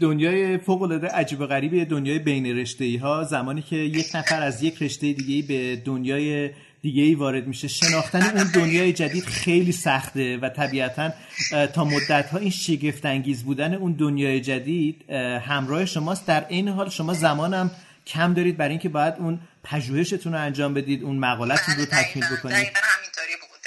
[0.00, 3.24] دنیای فوق العاده عجیب و غریب دنیای بین رشته ها.
[3.24, 6.50] زمانی که یک نفر از یک رشته دیگه به دنیای
[6.82, 7.68] دیگه ای وارد میشه.
[7.68, 11.10] شناختن اون دنیای جدید خیلی سخته و طبیعتا
[11.74, 16.26] تا مدت ها این شگفت انگیز بودن اون دنیای جدید همراه شماست.
[16.26, 17.70] در این حال شما زمانم
[18.06, 22.66] کم دارید برای اینکه باید اون پژوهشتون رو انجام بدید اون مقالتون رو تکمیل بکنید.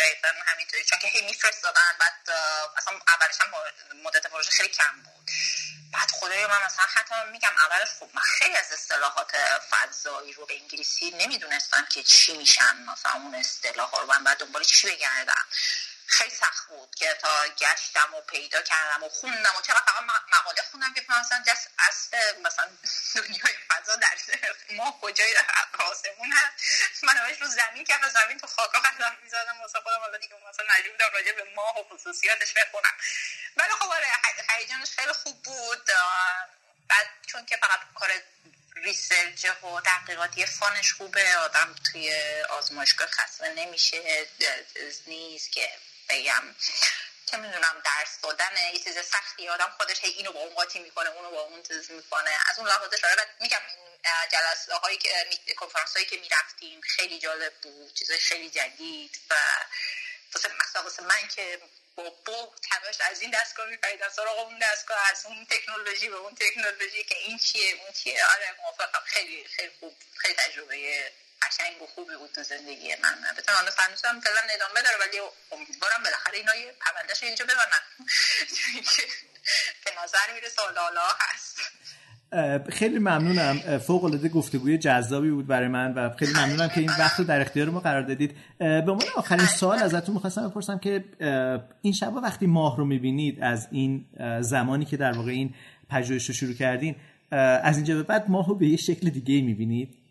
[0.09, 0.83] بود همینطوری.
[0.83, 2.37] چون که هی میفرستادن بعد
[2.77, 3.51] اصلا اولش هم
[4.03, 5.31] مدت پروژه خیلی کم بود.
[5.93, 9.31] بعد خدای من مثلا حتی میگم اولش خوب من خیلی از اصطلاحات
[9.69, 14.07] فضایی رو به انگلیسی نمی‌دونستم که چی میشن مثلا اون اصطلاح رو.
[14.07, 15.45] من بعد دنبال چی بگردم؟
[16.13, 20.03] خیلی سخت بود که تا گشتم و پیدا کردم و خوندم و چرا فقط
[20.39, 22.69] مقاله خوندم که مثلا just اصل مثلا
[23.15, 24.17] دنیای فضا در
[24.77, 25.35] ما کجای
[25.79, 27.03] آسمون هست.
[27.03, 30.65] من همش رو زمین که زمین تو خاکا قدم می‌زدم واسه خودم حالا دیگه مثلا
[30.65, 32.93] مجبور بودم راجع به ماه و خصوصیاتش بخونم.
[33.57, 34.07] ولی خب آره
[34.49, 35.89] هیجانش خیلی خوب بود.
[36.89, 38.11] بعد چون که فقط کار
[38.75, 42.13] research و تحقیقاتی fun ش خوبه آدم توی
[42.49, 44.27] آزمایشگاه خسته نمیشه
[45.07, 45.69] نیست که
[46.09, 46.55] بگم.
[47.27, 49.49] که می‌دونم درس دادن یه چیز سختی.
[49.49, 52.29] آدم خودش هی اینو با اون قاطی می‌کنه اونو با اون چیز می‌کنه.
[52.49, 53.61] از اون لحاظش آره میگم
[54.31, 59.35] جلسه هایی که کنفرانس هایی که می‌رفتیم خیلی جالب بود چیزای خیلی جدید و
[60.75, 61.61] واسه من که
[61.95, 66.35] با بو تلاش از این دستگاه میپریدم سراغ اون دستگاه از اون تکنولوژی به اون
[66.35, 68.25] تکنولوژی که این چیه اون چیه.
[68.25, 69.03] آره موافقم.
[69.05, 71.11] خیلی خیلی خوب خیلی تجربه
[71.43, 73.15] قشنگ و خوبی بود تو زندگی من.
[73.29, 73.67] البته من
[74.09, 75.17] هم فعلا ادامه داره ولی
[75.51, 77.81] امیدوارم بالاخره اینا یه پروندهش اینجا ببرن
[79.85, 81.57] به نظر میره سالالا هست.
[82.69, 83.77] خیلی ممنونم.
[83.77, 87.41] فوق العاده گفتگوی جذابی بود برای من و خیلی ممنونم که این وقت رو در
[87.41, 88.37] اختیار ما قرار دادید.
[88.57, 91.05] به عنوان آخرین سوال ازتون می‌خواستم بپرسم که
[91.81, 94.05] این شبا وقتی ماه رو می‌بینید از این
[94.41, 95.55] زمانی که در واقع این
[95.89, 96.95] پژوهش رو شروع کردین
[97.63, 100.02] از اینجا به بعد ماه رو به یه شکل دیگه می‌بینید؟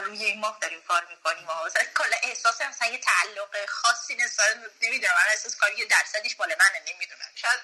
[0.00, 5.12] روی این ماه داریم کار می‌کنیم و کلا احساس مثلا یه تعلق خاصی نسبت نمی‌دونم
[5.14, 7.30] من احساس کاری یه درصدیش مال منه نمی‌دونم.
[7.34, 7.60] شاید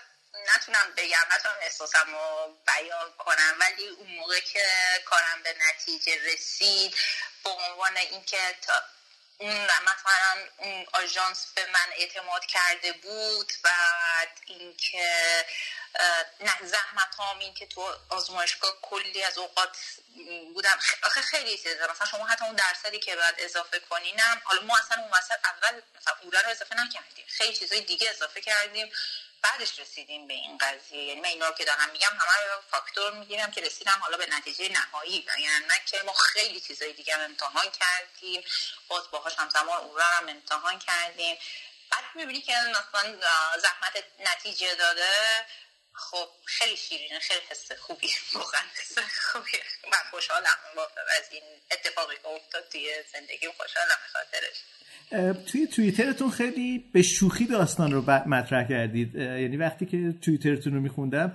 [0.57, 4.65] نتونم بگم نتونم احساسم رو بیان کنم ولی اون موقع که
[5.05, 6.95] کارم به نتیجه رسید
[7.45, 8.39] به عنوان اینکه
[9.39, 13.69] اون مثلا اون آژانس به من اعتماد کرده بود و
[14.47, 15.45] اینکه
[16.41, 19.77] نه زحمت هم این که تو آزمایشگاه کلی از اوقات
[20.55, 20.79] بودم.
[21.03, 21.87] آخه خیلی چیزه.
[21.91, 25.83] مثلا شما حتی اون درصدی که بعد اضافه کنینم حالا ما اصلا اون وسط اول
[25.97, 27.25] مثلا رو اضافه نکردیم.
[27.29, 28.93] خیلی چیزای دیگه اضافه کردیم.
[29.43, 31.05] بعدش رسیدیم به این قضیه.
[31.05, 34.69] یعنی من اینا که دارم میگم همه رو فاکتور می‌گیرم که رسیدم حالا به نتیجه
[34.69, 35.27] نهایی.
[35.29, 38.45] یعنی نه که ما خیلی چیزای دیگه هم امتحان کردیم.
[38.89, 41.39] باز باهاش همزمان اوره هم امتحان کردیم.
[41.91, 43.21] بعد می‌بینی که مثلا
[43.59, 45.47] زحمت نتیجه داده.
[45.95, 48.17] خب خیلی شیرینه خیلی حس خوبی.
[48.35, 48.99] واقعا حس
[49.33, 49.63] خوبی.
[49.93, 50.59] من خوشحالم.
[51.17, 54.57] از این اتفاقی که افتاد توی زندگیم خوشحالم خاطرش.
[55.47, 59.15] توی توییترتون خیلی به شوخی داستان رو مطرح کردید.
[59.15, 61.33] یعنی وقتی که توییترتون رو میخوندم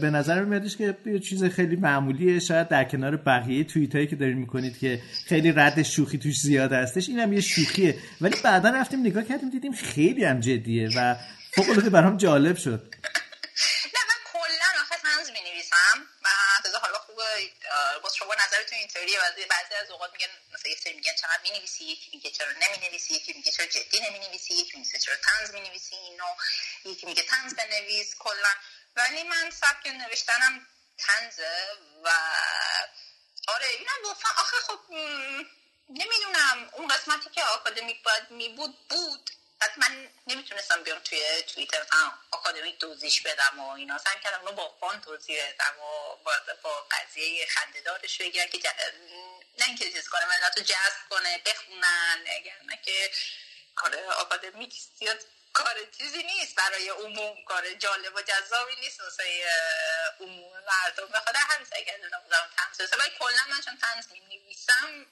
[0.00, 2.38] به نظر میادش که یه چیز خیلی معمولیه.
[2.38, 6.72] شاید در کنار بقیه توییت هایی که دارین می‌کنید که خیلی رد شوخی توش زیاد
[6.72, 7.94] هستش اینم یه شوخیه.
[8.20, 11.16] ولی بعدا رفتیم نگاه کردیم دیدیم خیلی هم جدیه و
[11.54, 12.94] فوق العاده برام جالب شد.
[18.46, 19.20] نظرتون اینطوریه.
[19.20, 23.14] و بعضی از اوقات میگن مثلا یه سری میگن چقدر می‌نویسی یکی میگه چرا نمی‌نویسی
[23.14, 26.34] یکی میگه چرا جدی نمی‌نویسی یکی میگه چرا تنز می‌نویسی اینو
[26.84, 28.54] یکی میگه تنز بنویس کلا.
[28.96, 30.66] ولی من سبک نوشتنم
[30.98, 31.68] تنزه
[32.04, 32.08] و
[33.48, 34.80] آره اینم گفتم آخه خب
[35.88, 36.70] نمی‌دونم.
[36.72, 39.29] اون قسمتی که آکادمیک باید می بود بود.
[39.70, 41.86] بعد من نمی‌تونستم بیام توی توییتر
[42.30, 43.98] آکادمیک دوزیش بدم و اینا.
[43.98, 48.74] سعی کردم اونو با فان توضیح بدم و با, با قضیه خندهدارش بگم که
[49.58, 52.24] نه اینکه چیز کنه ملت رو جذب کنه بخونن.
[52.36, 53.10] اگر نه که
[53.74, 56.54] کار آکادمیک زیاد کار چیزی نیست.
[56.54, 59.00] برای عموم کار جالب و جذابی نیست.
[59.00, 59.44] واسه
[60.20, 61.06] عموم مردم.
[61.06, 62.22] بخاطر همین سعی کردم
[62.56, 65.06] تنز ولی کلا من چون تنز می نویسم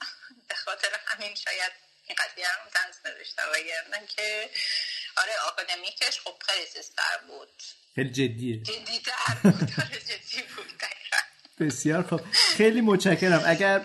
[0.49, 4.51] به خاطر همین شاید این قضیه هم تنز نوشتم وگرنه که
[5.17, 7.49] آره آکادمیکش خب خیلی سستر بود.
[7.95, 8.57] خیلی جدیه.
[8.63, 9.55] جدیتر بود.
[9.55, 10.83] آره جدی بود
[11.61, 12.21] بسیار خوب.
[12.57, 13.43] خیلی متشکرم.
[13.47, 13.85] اگر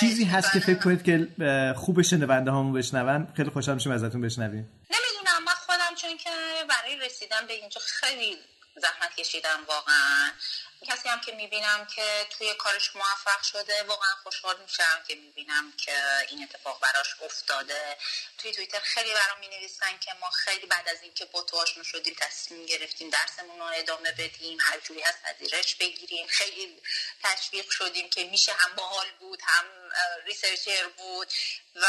[0.00, 1.28] چیزی هست که فکر کنید که
[1.76, 4.82] خوب شنونده هامون بشنون خیلی خوشحال میشیم ازتون بشنویم.
[4.90, 6.30] نمی‌دونم من خودم چون که
[6.68, 8.36] برای رسیدن به اینجا خیلی
[8.76, 10.30] زحمت کشیدم واقعا.
[10.84, 16.26] کسی هم که می‌بینم که توی کارش موفق شده واقعا خوشحال میشم که می‌بینم که
[16.28, 17.96] این اتفاق براش افتاده.
[18.38, 22.16] توی توییتر خیلی برام می‌نویسن که ما خیلی بعد از اینکه با تو آشنا شدیم
[22.20, 26.26] تصمیم گرفتیم درسمون رو ادامه بدیم هر جوری هست پذیرش بگیریم.
[26.26, 26.82] خیلی
[27.22, 29.64] تشویق شدیم که میشه هم باحال بود هم
[30.24, 31.32] ریسرچر بود
[31.74, 31.86] و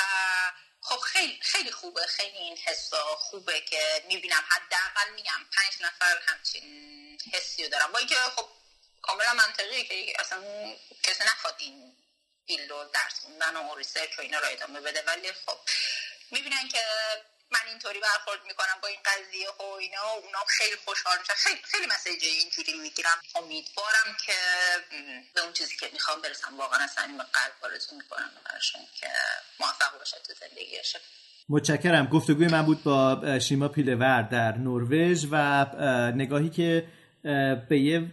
[0.82, 7.20] خب خیلی خیلی خوبه خیلی این حسا خوبه که می‌بینم حداقل میگم پنج نفر همچین
[7.34, 7.92] حسی دارم.
[7.92, 8.50] با اینکه خب
[9.08, 10.40] کاملا منطقیه که اصلا
[11.04, 11.76] کسی نخواد این
[12.48, 15.04] field و درس خوندن و research و اینا رو ادامه بده.
[15.08, 15.58] ولی خب
[16.32, 16.82] می‌بینن که
[17.52, 21.34] من اینطوری برخورد می‌کنم با این قضیه و اینا و اونا خیلی خوشحال میشن.
[21.34, 23.18] خیلی خیلی message اینجوری می‌گیرم.
[23.36, 24.34] امیدوارم که
[25.34, 26.58] به اون چیزی که می‌خوام برسم.
[26.58, 29.08] واقعا از صمیم قلب آرزو می‌کنم براشون که
[29.60, 30.96] موفق باشه تو زندگیش
[31.50, 32.06] متشکرم.
[32.06, 35.66] گفتگوی من بود با شیما پیلور در نروژ و
[36.16, 36.88] نگاهی که
[37.70, 38.12] به یه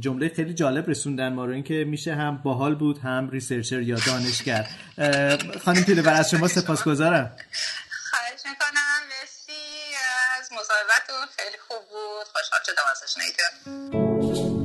[0.00, 4.66] جمله خیلی جالب رسوندن ما رو اینکه میشه هم باحال بود هم researcher یا دانشگر.
[5.64, 7.36] خانم پیلور از شما سپاسگزارم.
[8.10, 9.00] خواهش می‌کنم.
[9.08, 9.52] مرسی.
[10.38, 12.26] از مصاحبتون خیلی خوب بود.
[12.32, 14.63] خوشحال شدم ازش شنیدم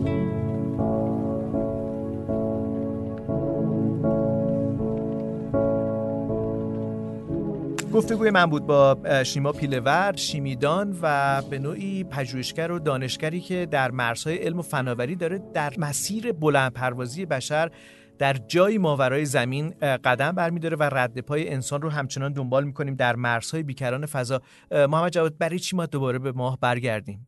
[7.94, 13.92] گفتگوی من بود با شیما پیلور شیمیدان و به نوعی پژوهشگر و دانشگری که در
[13.92, 17.72] مرزهای علم و فناوری داره در مسیر بلند پروازی بشر
[18.20, 23.16] در جایی ماورای زمین قدم برمیداره و رد پای انسان رو همچنان دنبال می‌کنیم در
[23.16, 24.42] مرزهای بیکران فضا.
[24.72, 27.28] محمد جواد برای چی ما دوباره به ماه برگردیم؟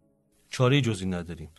[0.50, 1.50] چاره جزی نداریم.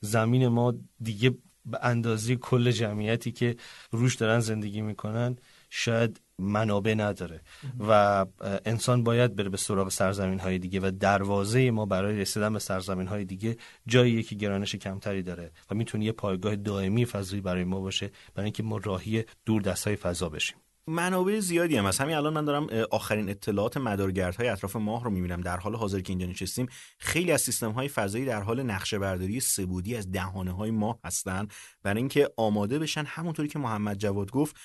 [0.00, 1.30] زمین ما دیگه
[1.66, 3.56] به اندازه کل جمعیتی که
[3.90, 5.36] روش دارن زندگی می‌کنن
[5.70, 7.40] شاید منابع نداره.
[7.88, 8.26] و
[8.64, 13.06] انسان باید بره به سراغ سرزمین های دیگه و دروازه ما برای رسیدن به سرزمین
[13.06, 17.80] های دیگه جایی که گرانش کمتری داره و می‌تونه یه پایگاه دائمی فضایی برای ما
[17.80, 20.56] باشه برای اینکه ما راهی دور دست های فضا بشیم.
[20.86, 21.86] منابع زیادی هم.
[21.86, 25.40] همین الان من دارم آخرین اطلاعات مدارگردهای اطراف ماه رو می‌بینم.
[25.40, 26.66] در حال حاضر که اینجا نشستیم
[26.98, 31.48] خیلی از سیستم های فضایی در حال نقشه برداری سبودی از دهانه های ماه هستن.
[31.82, 34.56] برای اینکه آماده بشن همونطوری که محمد جواد گفت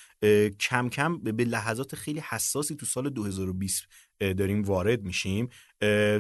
[0.60, 3.84] کم کم به لحظات خیلی حساسی تو سال 2020
[4.20, 5.50] داریم وارد میشیم.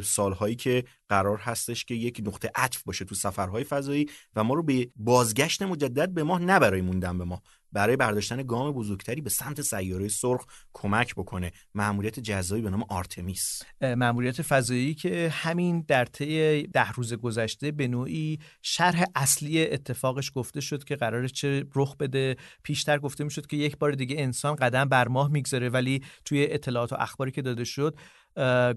[0.04, 4.64] سالهایی که قرار هستش که یک نقطه عطف باشه تو سفرهای فضایی و ما رو
[4.64, 7.42] به بازگشت مجدد به ماه نه موندن به ماه.
[7.72, 11.52] برای برداشتن گام بزرگتری به سمت سیاره سرخ کمک بکنه.
[11.76, 13.62] مأموریت جزایی به نام آرتمیس.
[13.82, 20.62] مأموریت فضایی که همین در طی ده روز گذشته به نوعی شرح اصلی اتفاقش گفته
[20.62, 22.36] شد که قرار چه رخ بده.
[22.64, 26.94] پیشتر گفته می‌شد که یک بار دیگه انسان قدم بر ماه می‌گذاره ولی توی اطلاعات
[26.94, 27.96] و اخباری که داده شد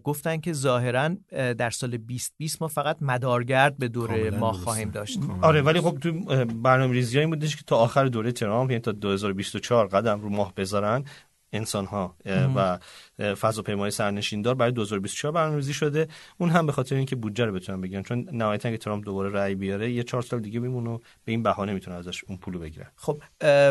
[0.04, 5.18] گفتن که ظاهرا در سال 2020 ما فقط مدارگرد به دوره ماه خواهیم داشت.
[5.42, 6.12] آره ولی خب تو
[6.44, 11.04] برنامه ریزی بودش که تا آخر دوره ترامپ یعنی تا 2024 قدم رو ماه بذارن
[11.52, 12.16] انسان ها
[12.56, 12.78] و
[13.20, 16.08] فضاپیمای سرنشیندار برای 2024 برنامه‌ریزی شده.
[16.38, 19.54] اون هم به خاطر اینکه بودجه رو بتونن بگیرن چون نهایتا که ترامپ دوباره رأی
[19.54, 23.22] بیاره یه چهار سال دیگه میمونه به این بهانه می‌تونه ازش اون پولو بگیرن خب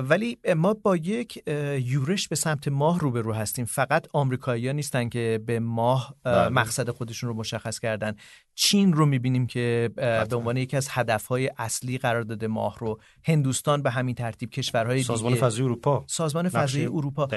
[0.10, 1.44] ولی ما با یک
[1.82, 3.66] یورش به سمت ماه رو به رو هستیم.
[3.66, 6.50] فقط آمریکایی‌ها نیستن که به ماه بله.
[6.50, 8.16] مقصد خودشون رو مشخص کردن.
[8.56, 13.00] چین رو می‌بینیم که به عنوان یکی از هدفهای اصلی قرار داده ماه رو.
[13.24, 16.04] هندوستان به همین ترتیب کشورهای سازمان فضایی اروپا.
[16.08, 17.28] سازمان فضایی اروپا.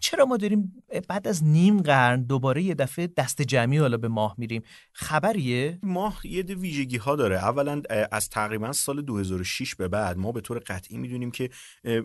[0.00, 4.34] چرا ما داریم بعد از نیم قرن دوباره یه دفعه دست جمعی حالا به ماه
[4.38, 4.62] میریم.
[4.92, 7.36] خبریه؟ ماه یه ویژگی ها داره.
[7.36, 11.50] اولا از تقریبا سال 2006 به بعد ما به طور قطعی می‌دونیم که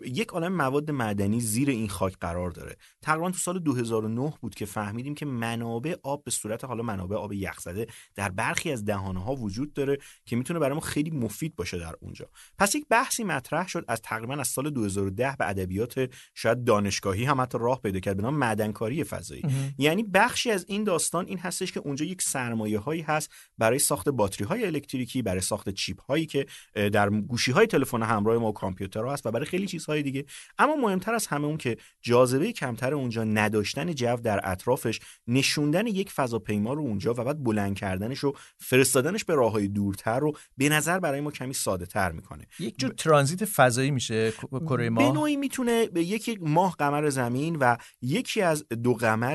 [0.04, 2.76] یک عالم مواد معدنی زیر این خاک قرار داره.
[3.02, 7.32] تقریبا تو سال 2009 بود که فهمیدیم که منابع آب به صورت حالا منابع آب
[7.32, 11.56] یخزده در برخی برخی از دهانه ها وجود داره که می‌تونه برای ما خیلی مفید
[11.56, 12.28] باشه در اونجا.
[12.58, 17.40] پس یک بحثی مطرح شد از تقریبا از سال 2010 به ادبیات شاید دانشگاهی هم
[17.40, 19.42] حتی راه پیدا کرد به نام معدنکاری فضایی.
[19.78, 24.08] یعنی بخشی از این داستان این هستش که اونجا یک سرمایه هایی هست برای ساخت
[24.08, 28.52] باتری های الکتریکی برای ساخت چیپ هایی که در گوشی های تلفن همراه ما و
[28.52, 30.24] کامپیوترها هست و برای خیلی چیزهای دیگه.
[30.58, 36.10] اما مهمتر از همه اون که جاذبه کمتر اونجا نداشتن جو در اطرافش نشوندن یک
[36.10, 40.98] فضاپیما رو اونجا و بعد بلند کردنش و فرستادنش به راههای دورتر رو به نظر
[40.98, 42.46] برای ما کمی ساده تر می‌کنه.
[42.58, 44.32] یک جور ترانزیت فضایی میشه
[44.66, 49.27] کره ماه؟ به نوعی می‌تونه به یک ماه قمر زمین و یکی از دو قمر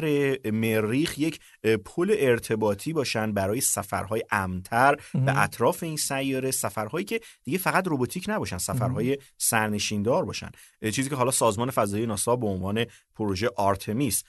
[0.46, 1.40] مریخ یک
[1.86, 8.26] پل ارتباطی باشن برای سفرهای امتر به اطراف این سیاره سفرهایی که دیگه فقط روباتیک
[8.28, 10.50] نباشن سفرهای سرنشیندار باشن.
[10.82, 14.24] چیزی که حالا سازمان فضایی ناسا به عنوان پروژه آرتمیس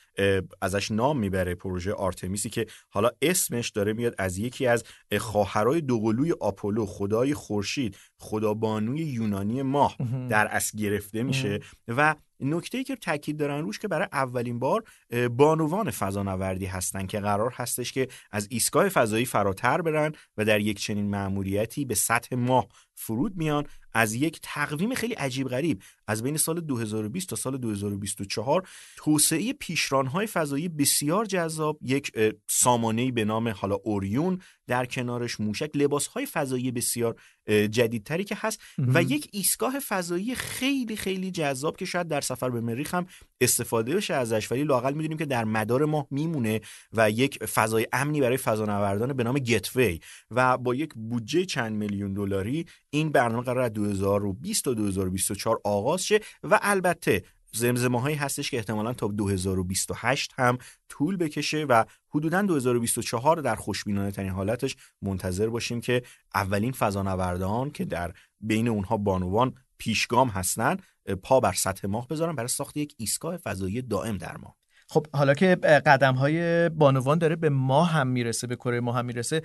[0.62, 4.84] ازش نام می‌بره پروژه آرتمیسی که حالا اسمش داره میاد از یکی از
[5.18, 9.96] خواهرای دوقلوی آپولو خدای خورشید خدابانوی یونانی ماه
[10.28, 14.84] در اصل گرفته میشه و نکته که تاکید دارن روش که برای اولین بار
[15.30, 20.78] بانوان فضانوردی هستن که قرار هستش که از ایستگاه فضایی فراتر برن و در یک
[20.78, 26.36] چنین مأموریتی به سطح ماه فرود میان از یک تقویم خیلی عجیب غریب از بین
[26.36, 32.12] سال 2020 تا سال 2024 توسعه پیشرانهای فضایی بسیار جذاب یک
[32.50, 39.02] سامانه‌ای به نام حالا اوریون در کنارش موشک لباسهای فضایی بسیار جدیدتری که هست و
[39.02, 43.06] یک ایستگاه فضایی خیلی خیلی جذاب که شاید در سفر به مریخ هم
[43.40, 44.52] استفاده بشه ازش.
[44.52, 46.60] ولی لاقل می‌دونیم که در مدار ماه میمونه
[46.92, 52.14] و یک فضای امنی برای فضانوردان به نام گتوی و با یک بودجه چند میلیون
[52.14, 58.50] دلاری این برنامه قرار از 2020 تا 2024 آغاز شه و البته زمزمه هایی هستش
[58.50, 65.48] که احتمالا تا 2028 هم طول بکشه و حدودا 2024 در خوشبینانه ترین حالتش منتظر
[65.48, 66.02] باشیم که
[66.34, 70.76] اولین فضانوردان که در بین اونها بانوان پیشگام هستن
[71.22, 74.56] پا بر سطح ماه بذارن برای ساخت یک ایستگاه فضایی دائم در ماه.
[74.94, 75.54] خب حالا که
[75.86, 79.42] قدم های بانوان داره به ما هم می‌رسه به کره ما هم می‌رسه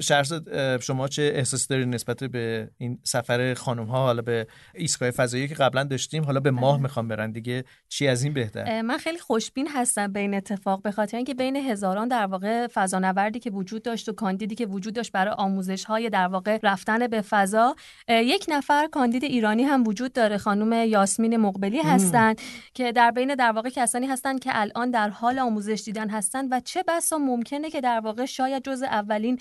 [0.00, 5.48] شهرزاد شما چه احساس دارید نسبت به این سفر خانم ها حالا به ایستگاه فضایی
[5.48, 7.64] که قبلا داشتیم حالا به ماه می‌خوام برن دیگه.
[7.88, 11.56] چی از این بهتر؟ من خیلی خوشبین هستم به این اتفاق به خاطر اینکه بین
[11.56, 16.10] هزاران در واقع فضانوردی که وجود داشت و کاندیدی که وجود داشت برای آموزش های
[16.10, 17.76] در واقع رفتن به فضا
[18.08, 22.40] یک نفر کاندید ایرانی هم وجود داره خانم یاسمین مقبلی هستند
[22.74, 26.60] که در بین در واقع کسانی هستند که الان در حال آموزش دیدن هستند و
[26.60, 29.38] چه بسا ممکنه که در واقع شاید جز اولین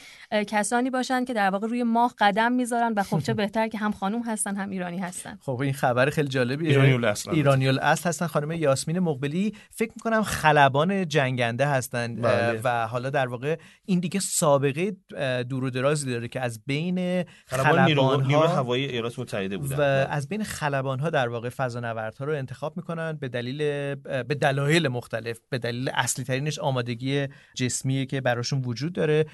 [0.48, 3.92] کسانی باشن که در واقع روی ماه قدم می‌ذارن و خب چه بهتر که هم
[3.92, 5.38] خانم هستن هم ایرانی هستن.
[5.42, 6.70] خب این خبر خیلی جالبیه.
[6.70, 9.54] ایرانی الاصل ایرانی الاصل هستن خانم یاسمین مقبلی.
[9.72, 12.62] فکر می‌کنم خلبان جنگنده هستن بله.
[12.64, 14.96] و حالا در واقع این دیگه سابقه
[15.50, 19.76] دور و درازی داره که از بین خلبان نیرو, خلبان نیروها هوایی ایالات متحده بودن.
[19.76, 23.58] و از بین خلبان ها در واقع فضانوردها رو انتخاب می‌کنن به دلیل
[23.96, 25.23] به دلایل مختلف.
[25.50, 29.26] به دلیل اصلی ترینش آمادگی جسمیه که براشون وجود داره.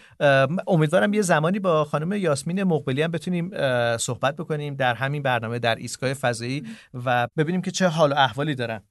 [0.68, 3.52] امیدوارم یه زمانی با خانم یاسمین مقبلی هم بتونیم
[3.98, 6.64] صحبت بکنیم در همین برنامه در ایستگاه فضایی
[7.06, 8.82] و ببینیم که چه حال و احوالی دارن.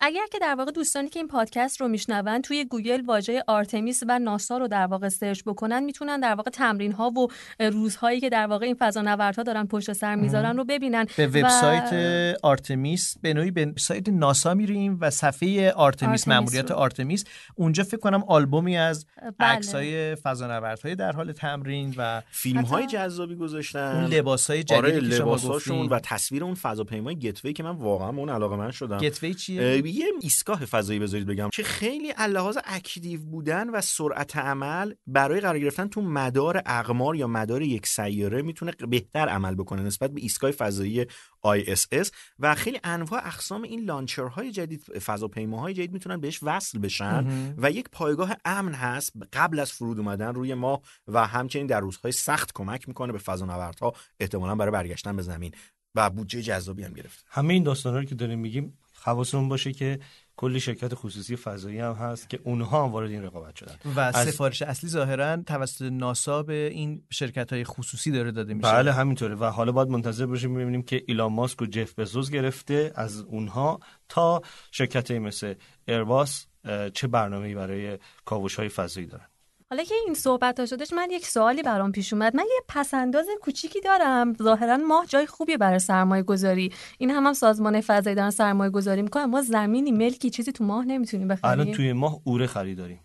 [0.00, 4.18] اگر که در واقع دوستانی که این پادکست رو میشنون توی گوگل واژه آرتمیس و
[4.18, 7.28] ناسا رو در واقع search بکنن می‌تونن در واقع تمرین ها و
[7.60, 13.18] روزهایی که در واقع این فضانوردها دارن پشت سر می‌ذارن رو ببینن به وبسایت آرتمیس
[13.22, 17.24] به نوعی به سایت ناسا میریم و صفحه آرتمیس ماموریت آرتمیس.
[17.54, 19.06] اونجا فکر کنم آلبومی از
[19.38, 19.48] بله.
[19.48, 23.96] عکسای فضانوردهای در حال تمرین و فیلم های جذابی گذاشتن.
[23.96, 28.28] اون لباسای جدیدی آره که شما و تصویر اون فضاپیمای Gateway که من واقعا اون
[28.28, 33.80] علاقه‌مند شدم Gateway چیه یه ایستگاه فضایی بذارید بگم که خیلی لحاظ active بودن و
[33.80, 39.54] سرعت عمل برای قرار گرفتن تو مدار اقمار یا مدار یک سیاره می‌تونه بهتر عمل
[39.54, 41.06] بکنه نسبت به ایستگاه فضایی
[41.46, 47.70] ISS و خیلی انواع اقسام این لانچرهای جدید فضاپیماهای جدید می‌تونن بهش وصل بشن و
[47.70, 49.12] یک پایگاه امن هست.
[49.32, 53.92] قبل از فرود اومدن روی ماه و همچنین در روزهای سخت کمک می‌کنه به فضانوردها
[54.20, 55.54] احتمالا برای برگشتن به زمین.
[55.94, 59.98] و بودجه جذابی هم گرفت همه این داستانا رو که داریم میگیم حواسمون باشه که
[60.36, 63.76] کلی شرکت خصوصی فضایی هم هست که اونها هم وارد این رقابت شدن.
[63.96, 68.72] و از- سفارش اصلی ظاهرا توسط ناسا به این شرکت های خصوصی داره داده میشه.
[68.72, 69.34] بله همینطوره.
[69.34, 73.80] و حالا باید منتظر باشیم ببینیم که ایلان ماسک و جف بزوس گرفته از اونها
[74.08, 74.42] تا
[74.72, 75.54] شرکت مثل
[75.88, 76.46] ایرباس
[76.94, 79.26] چه برنامه‌ای برای کاوش های فضایی دارن.
[79.70, 82.36] حالا که این صحبت ها شدش من یک سوالی برام پیش اومد.
[82.36, 84.32] من یه پسنداز کوچیکی دارم.
[84.42, 89.02] ظاهرا ماه جای خوبی برای سرمایه گذاری این هم هم سازمان فضایی دارن سرمایه گذاری
[89.02, 89.24] می‌کنن.
[89.24, 91.60] ما زمینی ملکی چیزی تو ماه نمی‌تونیم بخریم.
[91.60, 93.00] الان توی ماه اوره خریداریم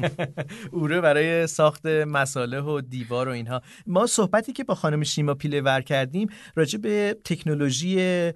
[0.72, 3.62] اوره برای ساخت مساله و دیوار و اینها.
[3.86, 8.32] ما صحبتی که با خانم شیما پیله ور کردیم راجع به تکنولوژی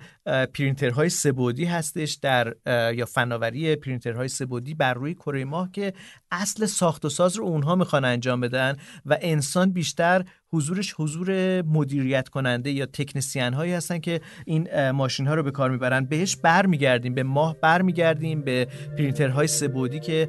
[0.55, 2.55] پرینترهای سه‌بعدی هستش در
[2.95, 5.93] یا فناوری پرینترهای سه‌بعدی بر روی کره ماه که
[6.33, 8.77] اصل ساخت و ساز رو اونها می‌خوان انجام بدن
[9.07, 15.35] و انسان بیشتر حضورش حضور مدیریت کننده یا تکنسیان هایی هستن که این ماشین ها
[15.35, 16.05] رو به کار می‌برن.
[16.05, 18.67] بهش برمیگردیم به ماه برمیگردیم به
[18.99, 20.29] پرینترهای سه‌بعدی که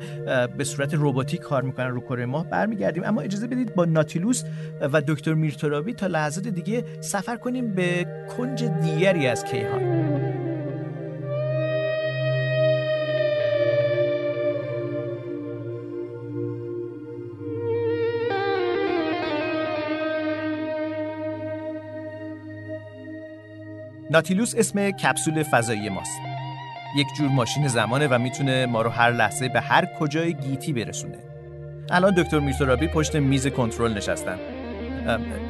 [0.58, 3.04] به صورت رباتیک کار می‌کنن رو کره ماه برمیگردیم.
[3.04, 4.44] اما اجازه بدید با ناتیلوس
[4.82, 8.06] و دکتر میرترابی تا لحظات دیگه سفر کنیم به
[8.38, 10.53] کنج دیگری از کیهان.
[24.14, 26.22] ناتیلوس اسم کپسول فضایی ماست.
[26.98, 31.18] یک جور ماشین زمانه و می‌تونه ما رو هر لحظه به هر کجای گیتی برسونه.
[31.90, 34.40] الان دکتر میرسورابی پشت میز کنترل نشستن.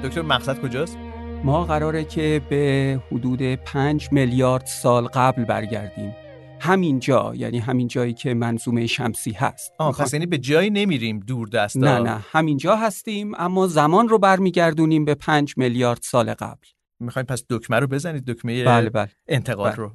[0.03, 0.97] دکتر مقصد کجاست؟
[1.43, 6.15] ما قراره که به حدود 5 میلیارد سال قبل برگردیم.
[6.59, 9.73] همین جا یعنی همین جایی که منظومه شمسی هست.
[9.79, 11.79] آه پس یعنی به جایی نمیریم دور دستا.
[11.79, 16.72] نه نه همین جا هستیم اما زمان رو برمیگردونیم به 5 میلیارد سال قبل.
[16.99, 19.09] می‌خوایم پس دکمه رو بزنید دکمه بله بله.
[19.27, 19.75] انتقال بله.
[19.75, 19.91] رو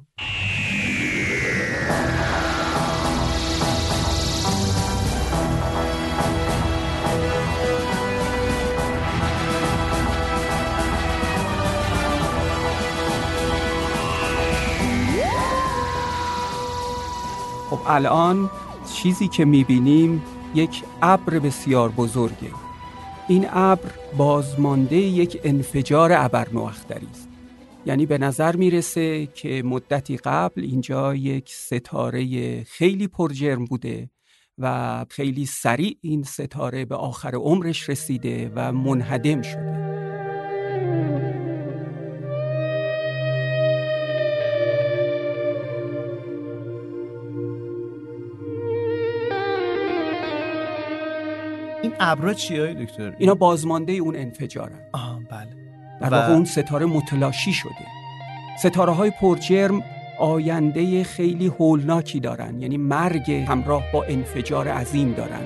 [17.69, 18.49] خب الان
[18.93, 20.23] چیزی که می‌بینیم
[20.55, 22.68] یک ابر بسیار بزرگه
[23.29, 27.29] این ابر بازمانده یک انفجار ابرنواختری است.
[27.85, 34.09] یعنی به نظر می‌رسه که مدتی قبل اینجا یک ستاره خیلی پرجرم بوده
[34.57, 39.88] و خیلی سریع این ستاره به آخر عمرش رسیده و منهدم شده.
[51.89, 54.79] این ابرا چیه دکتر؟ اینا بازمانده اون انفجارن.
[54.93, 55.49] آه بله.
[56.01, 57.71] در واقع اون ستاره متلاشی شده.
[58.59, 59.83] ستاره های پرجرم
[60.19, 62.59] آینده خیلی هولناکی دارن.
[62.59, 65.41] یعنی مرگ همراه با انفجار عظیم دارن.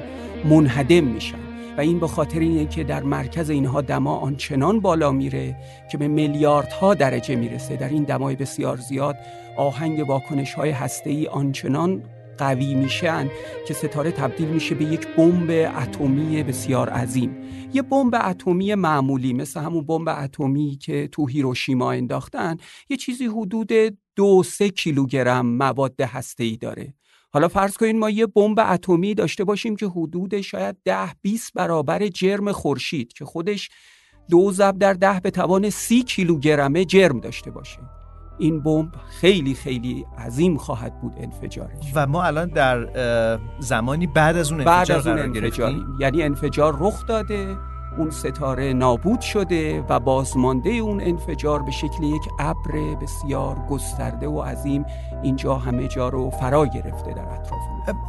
[0.46, 1.38] منهدم میشن.
[1.78, 5.56] و این به خاطر اینه که در مرکز اینها دما آنچنان بالا میره
[5.92, 7.76] که به میلیاردها درجه می‌رسه.
[7.76, 9.18] در این دمای بسیار زیاد
[9.58, 12.04] آهنگ واکنش های هسته ای آنچنان
[12.38, 13.30] قوی میشن
[13.68, 15.50] که ستاره تبدیل میشه به یک بمب
[15.82, 17.38] اتمی بسیار عظیم.
[17.74, 22.58] یه بمب اتمی معمولی مثل همون بمب اتمی که تو هیروشیما انداختن
[22.90, 23.72] یه چیزی حدود
[24.16, 26.94] دو سه کیلوگرم مواد هسته ای داره.
[27.34, 32.08] حالا فرض کنید ما یه بمب اتمی داشته باشیم که حدود شاید ده 20 برابر
[32.08, 33.70] جرم خورشید که خودش
[34.30, 38.03] دو ضرب در ده به توان سی کیلوگرمه جرم داشته باشه.
[38.44, 41.92] این بمب خیلی خیلی عظیم خواهد بود انفجارش.
[41.96, 42.88] و ما الان در
[43.60, 45.74] زمانی بعد از اون بعد انفجار از اون انفجار.
[46.00, 47.58] یعنی انفجار رخ داده
[47.98, 54.42] اون ستاره نابود شده و بازمانده اون انفجار به شکل یک ابر بسیار گسترده و
[54.42, 54.86] عظیم
[55.24, 57.62] اینجا همه جا رو فرا گرفته در اطراف.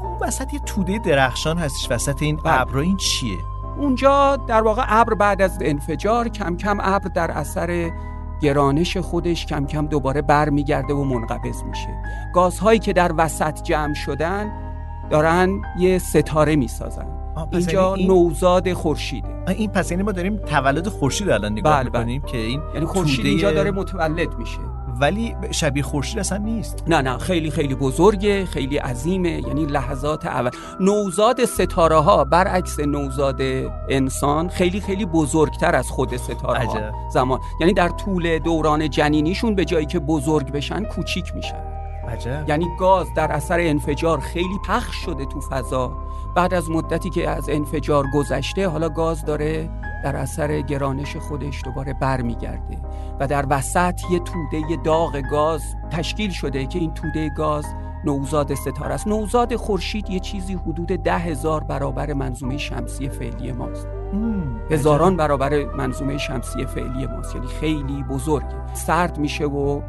[0.03, 1.91] اون وسط یه توده درخشان هستش.
[1.91, 2.61] وسط این بله.
[2.61, 3.39] ابرا این چیه؟
[3.79, 7.91] اونجا در واقع ابر بعد از انفجار کم کم ابر در اثر
[8.45, 11.89] گرانش خودش کم کم دوباره برمیگرده و منقبض میشه.
[12.35, 14.53] گازهایی که در وسط جمع شدن
[15.11, 17.07] دارن یه ستاره می‌سازن.
[17.53, 18.11] اینجا یعنی این...
[18.11, 19.29] نوزاد خورشیده.
[19.49, 21.85] این پس یعنی ما داریم تولد خورشید الان نگاه بله.
[21.85, 24.59] می‌کنیم که این یعنی خورشید توده- اینجا داره متولد میشه.
[25.01, 26.85] ولی شبیه خورشید اصلا نیست.
[26.87, 30.51] نه نه خیلی خیلی بزرگه خیلی عظیمه یعنی لحظات اول.
[30.81, 33.41] نوزاد ستاره ها برعکس نوزاد
[33.89, 36.93] انسان خیلی خیلی بزرگتر از خود ستاره ها عجب.
[37.13, 37.41] زمان.
[37.61, 41.74] یعنی در طول دوران جنینیشون به جایی که بزرگ بشن کوچیک میشن.
[42.09, 42.45] عجب.
[42.49, 45.97] یعنی گاز در اثر انفجار خیلی پخش شده تو فضا.
[46.35, 49.71] بعد از مدتی که از انفجار گذشته حالا گاز داره
[50.05, 52.79] در اثر گرانش خودش دوباره برمیگرده
[53.21, 57.65] و در وسط یه توده داغ گاز تشکیل شده که این توده گاز
[58.05, 59.07] نوزاد ستاره است.
[59.07, 63.89] نوزاد خورشید یه چیزی حدود ده هزار برابر منظومه شمسی فعلی ماست.
[64.71, 67.35] هزاران برابر منظومه شمسی فعلی ماست.
[67.35, 69.81] یعنی خیلی بزرگه سرد میشه و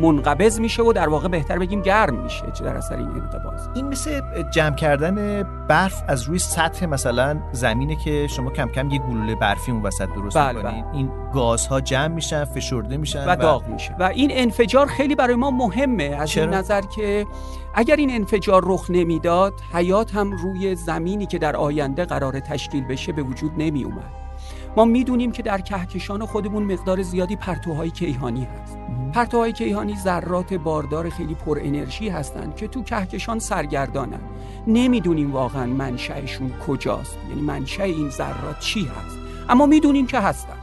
[0.00, 3.68] منقبض میشه و در واقع بهتر بگیم گرم میشه چه در اثر این انقباض.
[3.74, 4.20] این مثل
[4.50, 9.72] جمع کردن برف از روی سطح مثلا زمینه که شما کم کم یه گلوله برفی
[9.72, 10.62] اون وسط درست می‌کنید.
[10.62, 10.84] بله.
[10.92, 15.50] این گازها جمع میشن فشرده میشن و, داغ میشه و این انفجار خیلی برای ما
[15.50, 16.04] مهمه.
[16.04, 17.26] از این نظر که
[17.74, 23.12] اگر این انفجار رخ نمی‌داد حیات هم روی زمینی که در آینده قرار تشکیل بشه
[23.12, 24.12] به وجود نمی اومد
[24.76, 28.78] ما می‌دونیم که در کهکشان خودمون مقدار زیادی پرتوهای کیهانی هست.
[29.14, 34.20] پرتوهای کیهانی ذرات باردار خیلی پر انرژی هستند که تو کهکشان سرگردانن
[34.66, 39.16] نمی‌دونیم واقعا منشأشون کجاست یعنی منشأ این ذرات چی هست.
[39.48, 40.56] اما می‌دونیم که هستن.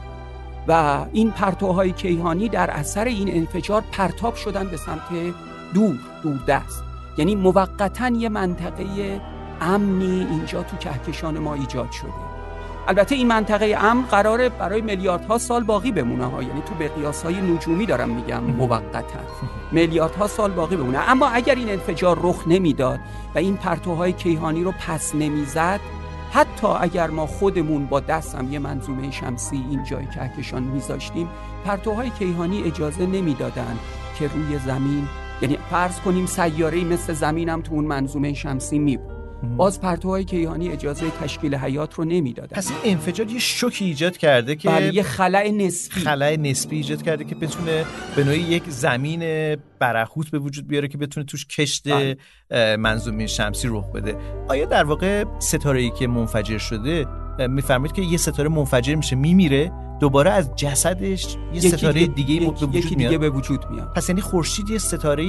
[0.68, 5.34] و این پرتوهای کیهانی در اثر این انفجار پرتاب شدن به سمت
[5.74, 5.98] دور
[6.48, 6.89] دست.
[7.20, 9.20] یعنی موقتا یه منطقه
[9.60, 12.10] امنی اینجا تو کهکشان ما ایجاد شده.
[12.88, 16.42] البته این منطقه امن قراره برای میلیاردها سال باقی بمونه ها.
[16.42, 19.18] یعنی تو به قیاس های نجومی دارم میگم موقتا.
[19.72, 21.10] میلیاردها سال باقی بمونه.
[21.10, 23.00] اما اگر این انفجار رخ نمی‌داد
[23.34, 25.80] و این پرتوهای کیهانی رو پس نمی‌زد
[26.32, 31.28] حتی اگر ما خودمون با دستم یه منظومه شمسی این جای کهکشان میذاشتیم
[31.64, 33.78] پرتوهای کیهانی اجازه نمی‌دادند
[34.18, 35.08] که روی زمین
[35.42, 39.20] یعنی فرض کنیم سیاره مثل زمینم تو اون منظومه شمسی می بود
[39.56, 42.56] باز پرتوهای کیهانی اجازه تشکیل حیات رو نمی‌دادن.
[42.56, 46.00] پس این انفجار یه شوکی ایجاد کرده که بله یه خلع نسبی.
[46.00, 47.84] خلع نسبی ایجاد کرده که بتونه
[48.16, 52.76] به نوعی یک زمین برخوت به وجود بیاره که بتونه توش کشت بله.
[52.76, 54.16] منظومه شمسی رخ بده.
[54.48, 57.06] آیا در واقع ستاره ای که منفجر شده
[57.48, 62.74] میفرمایید که یه ستاره منفجر میشه میمیره؟ دوباره از جسدش یه ستاره دیگه, به وجود
[62.74, 63.92] یکی دیگه به وجود میاد.
[63.96, 65.24] پس یعنی خورشید یه ستاره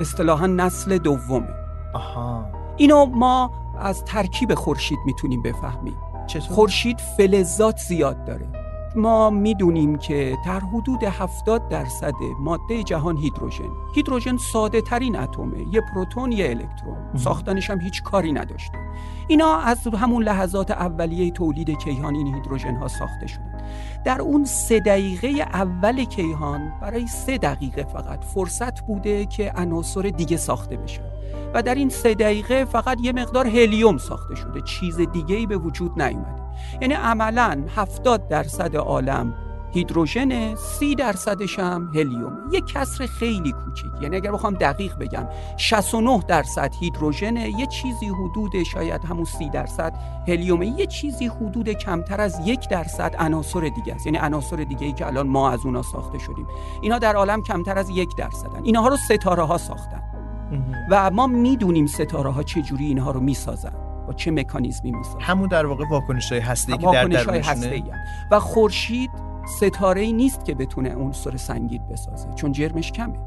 [0.00, 1.54] اصطلاحا نسل دومه.
[1.94, 2.46] آها.
[2.76, 3.50] اینو ما
[3.80, 5.96] از ترکیب خورشید می‌تونیم بفهمیم.
[6.48, 8.59] خورشید فلزات زیاد داره.
[8.96, 15.80] ما می‌دونیم که در حدود 70 درصد ماده جهان هیدروژن هیدروژن ساده ترین اتمه یه
[15.80, 17.16] پروتون یه الکترون.
[17.16, 18.78] ساختنش هم هیچ کاری نداشته.
[19.28, 23.62] اینا از همون لحظات اولیه تولید کیهان این هیدروژن ها ساخته شدن
[24.04, 30.36] در اون سه دقیقه اول کیهان برای سه دقیقه فقط فرصت بوده که عناصر دیگه
[30.36, 31.02] ساخته بشن
[31.54, 34.60] و در این سه دقیقه فقط یه مقدار هلیوم ساخته شده.
[34.60, 36.49] چیز دیگه ای به وجود نیومده.
[36.80, 39.34] یعنی عملا 70 درصد عالم
[39.72, 42.38] هیدروژن سی درصدش هم هلیوم.
[42.52, 43.90] یه کسر خیلی کوچیک.
[44.02, 49.94] یعنی اگر بخوام دقیق بگم 69 درصد هیدروژن یه چیزی حدود شاید همون سی درصد
[50.28, 54.06] هلیوم یه چیزی حدود کمتر از یک درصد عناصر دیگه است.
[54.06, 56.46] یعنی عناصر دیگه ای که الان ما از اونا ساخته شدیم.
[56.80, 58.60] اینا در عالم کمتر از یک درصدن.
[58.62, 60.02] اینها رو ستاره ها ساختن
[60.90, 63.89] و ما می‌دونیم ستاره ها چه جوری اینها رو می‌سازن.
[64.10, 67.82] با چه مکانیزمی می‌سازن همون در واقع واکنش های هسته که در درونشونه.
[68.30, 69.10] و خورشید
[69.56, 73.18] ستاره ای نیست که بتونه عنصر سنگین بسازه چون جرمش کمه.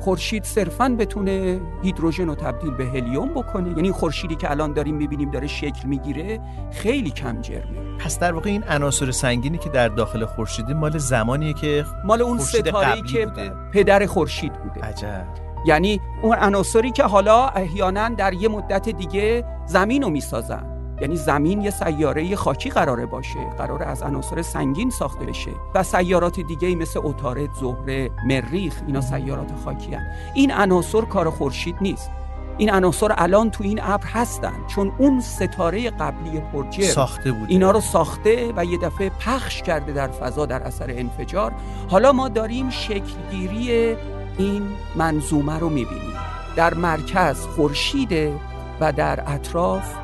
[0.00, 3.68] خورشید صرفا بتونه هیدروژن رو تبدیل به هلیوم بکنه.
[3.68, 6.40] یعنی خورشیدی که الان داریم می‌بینیم داره شکل می‌گیره
[6.72, 7.98] خیلی کم جرمه.
[7.98, 12.38] پس در واقع این عناصر سنگینی که در داخل خورشیده مال زمانیه که مال اون
[12.38, 13.52] ستاره که بوده.
[13.72, 14.80] پدر خورشید بوده.
[14.80, 15.43] عجب.
[15.64, 20.66] یعنی اون عناصری که حالا احیانا در یه مدت دیگه زمین رو می‌سازن.
[21.00, 26.40] یعنی زمین یه سیاره خاکی قراره باشه قراره از عناصر سنگین ساخته بشه و سیارات
[26.40, 30.06] دیگه مثل اتارد، زهره، مریخ اینا سیارات خاکی هن.
[30.34, 32.10] این عناصر کار خورشید نیست.
[32.58, 34.54] این عناصر الان تو این ابر هستن.
[34.66, 39.92] چون اون ستاره قبلی پرجر ساخته بود اینا رو ساخته و یه دفعه پخش کرده
[39.92, 41.52] در فضا در اثر انفجار.
[41.90, 43.96] حالا ما داریم شکلگیری
[44.38, 44.62] این
[44.96, 46.14] منظومه رو می‌بینیم
[46.56, 48.40] در مرکز خورشیده
[48.80, 49.94] و در اطراف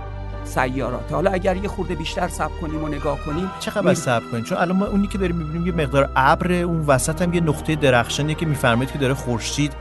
[0.44, 1.12] سیارات.
[1.12, 3.94] حالا اگر یه خورده بیشتر صبر کنیم و نگاه کنیم چقدر می...
[3.94, 7.34] صبر کنیم؟ چون الان ما اونی که داریم می‌بینیم یه مقدار ابر اون وسط هم
[7.34, 9.72] یه نقطه درخشانیه که میفرمایید که داره خورشید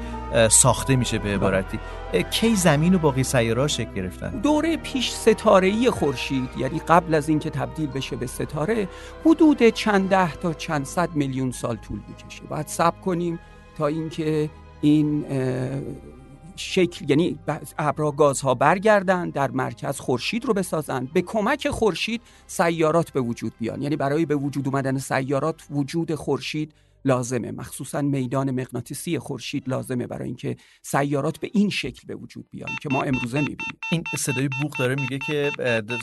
[0.49, 1.79] ساخته میشه به عبارتی.
[2.31, 7.49] کی زمین و باقی سیاره شکل گرفتن؟ دوره پیش ستاره خورشید یعنی قبل از اینکه
[7.49, 8.87] تبدیل بشه به ستاره
[9.25, 12.43] حدود چند ده تا چند صد میلیون سال طول می‌کشه.
[12.49, 13.39] باید صبر کنیم
[13.79, 14.49] تا اینکه
[14.81, 15.25] این
[16.55, 17.39] شکل یعنی
[17.77, 23.81] ابرها گازها برگردن در مرکز خورشید رو بسازن به کمک خورشید سیارات به وجود بیان.
[23.81, 26.73] یعنی برای به وجود اومدن سیارات وجود خورشید
[27.05, 27.51] لازمه.
[27.51, 32.89] مخصوصا میدان مغناطیسی خورشید لازمه برای اینکه سیارات به این شکل به وجود بیان که
[32.91, 33.79] ما امروزه می‌بینیم.
[33.91, 35.51] این صدای بوق داره میگه که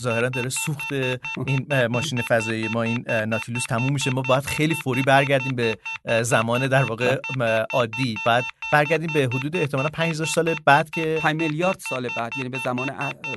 [0.00, 0.92] ظاهرا داره سوخت
[1.46, 4.10] این ماشین فضایی ما این ناتیلوس تموم میشه.
[4.10, 5.78] ما باید خیلی فوری برگردیم به
[6.22, 7.20] زمان در واقع
[7.72, 8.14] عادی.
[8.26, 12.32] بعد برگردیم به حدود احتمالا 5000 سال بعد که 5 میلیارد سال بعد.
[12.36, 12.90] یعنی به زمان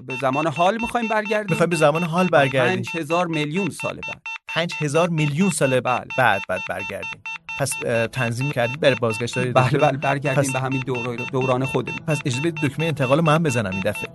[0.08, 1.48] به زمان حال می‌خوایم برگردیم.
[1.50, 2.84] می‌خوایم به زمان حال برگردیم.
[2.84, 4.22] 5000 میلیون سال بعد.
[4.48, 7.22] 5000 میلیون سال بعد بعد بعد برگردیم.
[7.60, 7.74] پس
[8.12, 10.52] تنظیم کردید برای بازگشت بله بله برگردیم پس...
[10.52, 10.84] به همین
[11.32, 12.00] دوران خودمون.
[12.08, 14.10] پس اجازه بدید دکمه انتقال هم بزنم این دفعه.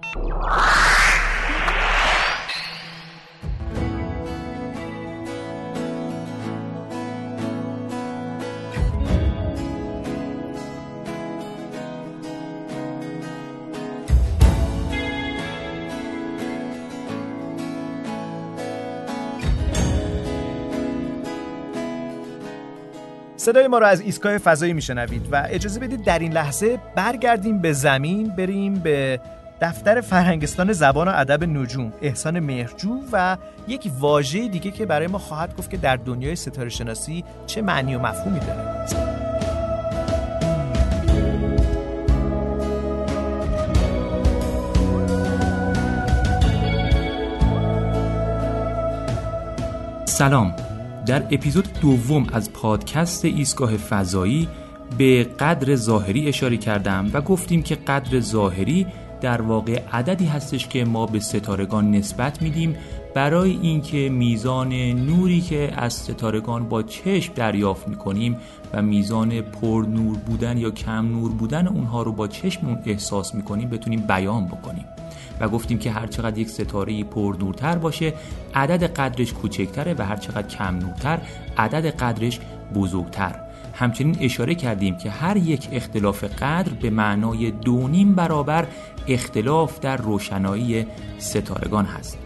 [23.44, 27.72] صدای ما رو از ایستگاه فضایی میشنوید و اجازه بدید در این لحظه برگردیم به
[27.72, 29.20] زمین بریم به
[29.60, 33.36] دفتر فرهنگستان زبان و ادب نجوم احسان مهرجو و
[33.68, 37.94] یک واژه دیگه که برای ما خواهد گفت که در دنیای ستاره شناسی چه معنی
[37.94, 38.86] و مفهومی داره.
[50.04, 50.73] سلام.
[51.06, 54.48] در اپیزود دوم از پادکست ایستگاه فضایی
[54.98, 58.86] به قدر ظاهری اشاره کردم و گفتیم که قدر ظاهری
[59.20, 62.76] در واقع عددی هستش که ما به ستارگان نسبت میدیم
[63.14, 68.36] برای اینکه میزان نوری که از ستارگان با چشم دریافت می‌کنیم
[68.72, 73.68] و میزان پر نور بودن یا کم نور بودن اونها رو با چشممون احساس می‌کنیم
[73.70, 74.84] بتونیم بیان بکنیم.
[75.40, 78.12] و گفتیم که هر چقدر یک ستاره پر نورتر باشه
[78.54, 81.20] عدد قدرش کوچکتره و هر چقدر کم نورتر
[81.58, 82.40] عدد قدرش
[82.74, 83.40] بزرگتر.
[83.74, 88.66] همچنین اشاره کردیم که هر یک اختلاف قدر به معنای دونیم برابر
[89.08, 90.86] اختلاف در روشنایی
[91.18, 92.18] ستارگان هست.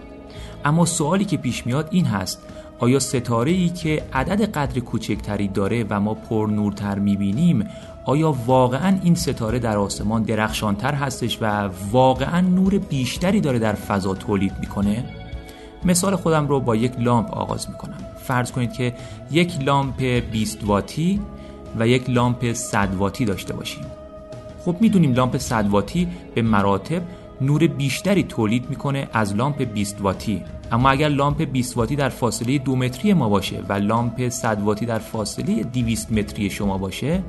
[0.64, 2.42] اما سوالی که پیش میاد این هست
[2.78, 7.68] آیا ستاره ای که عدد قدر کوچکتری داره و ما پر نورتر می‌بینیم
[8.08, 14.14] آیا واقعا این ستاره در آسمان درخشانتر هستش و واقعا نور بیشتری داره در فضا
[14.14, 15.04] تولید می‌کنه؟
[15.84, 17.98] مثال خودم رو با یک لامپ آغاز می‌کنم.
[18.22, 18.94] فرض کنید که
[19.30, 21.20] یک لامپ 20 واتی
[21.78, 23.84] و یک لامپ 100 واتی داشته باشیم.
[24.64, 27.02] خب می‌دونیم لامپ 100 واتی به مراتب
[27.40, 30.42] نور بیشتری تولید می‌کنه از لامپ 20 واتی.
[30.72, 34.86] اما اگر لامپ 20 واتی در فاصله دو متری ما باشه و لامپ 100 واتی
[34.86, 37.22] در فاصله 200 متری شما باشه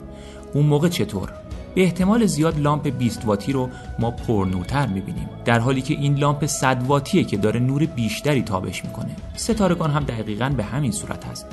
[0.53, 1.29] اون موقع چطور؟
[1.75, 3.69] به احتمال زیاد لامپ 20 واتی رو
[3.99, 8.85] ما پرنورتر می‌بینیم در حالی که این لامپ 100 واتیه که داره نور بیشتری تابش
[8.85, 9.15] می‌کنه.
[9.35, 11.45] ستارگان هم دقیقا به همین صورت هست.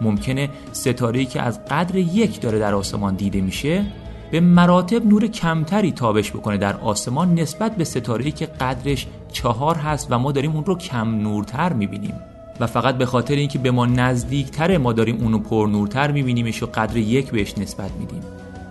[0.00, 3.84] ممکنه ستاره‌ای که از قدر یک داره در آسمان دیده میشه
[4.30, 10.06] به مراتب نور کمتری تابش بکنه در آسمان نسبت به ستاره‌ای که قدرش چهار هست
[10.10, 12.14] و ما داریم اون رو کم نورتر می‌بینیم.
[12.60, 16.66] و فقط به خاطر اینکه به ما نزدیکتره ما داریم اونو پر نورتر میبینیمش و
[16.66, 18.22] قدر یک بهش نسبت میدیم.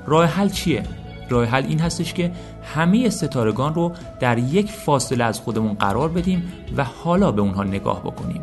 [0.08, 0.84] راه حل چیه؟
[1.30, 2.32] راه حل این هستش که
[2.76, 7.99] همه ستارگان رو در یک فاصله از خودمون قرار بدیم و حالا به اونها نگاه
[8.03, 8.41] بکنیم.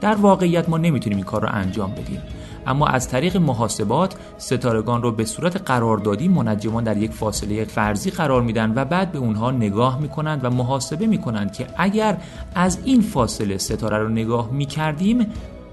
[0.00, 2.22] در واقعیت ما نمی‌تونیم این کار رو انجام بدیم.
[2.66, 8.42] اما از طریق محاسبات ستارگان رو به صورت قراردادی منجمان در یک فاصله فرضی قرار
[8.42, 12.16] میدن و بعد به اونها نگاه می‌کنند و محاسبه می‌کنند که اگر
[12.54, 15.26] از این فاصله ستاره رو نگاه می‌کردیم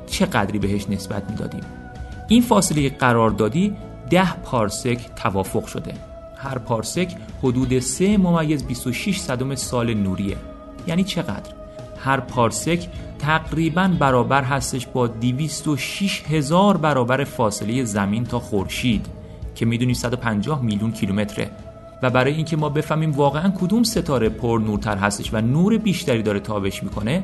[0.08, 1.64] چه قدری بهش نسبت می‌دادیم؟
[2.28, 3.76] این فاصله قراردادی
[4.14, 5.94] ده پارسک توافق شده.
[6.38, 10.38] هر پارسک حدود 3 ممیز 26 صدم سال نوریه.
[10.88, 11.52] یعنی چقدر؟
[11.98, 12.88] هر پارسک
[13.20, 19.06] تقریبا برابر هستش با 206 هزار برابر فاصله زمین تا خورشید
[19.56, 21.52] که می‌دونی 150 میلیون کیلومتره.
[22.02, 26.40] و برای اینکه ما بفهمیم واقعا کدوم ستاره پر نورتر هستش و نور بیشتری داره
[26.40, 27.24] تابش می‌کنه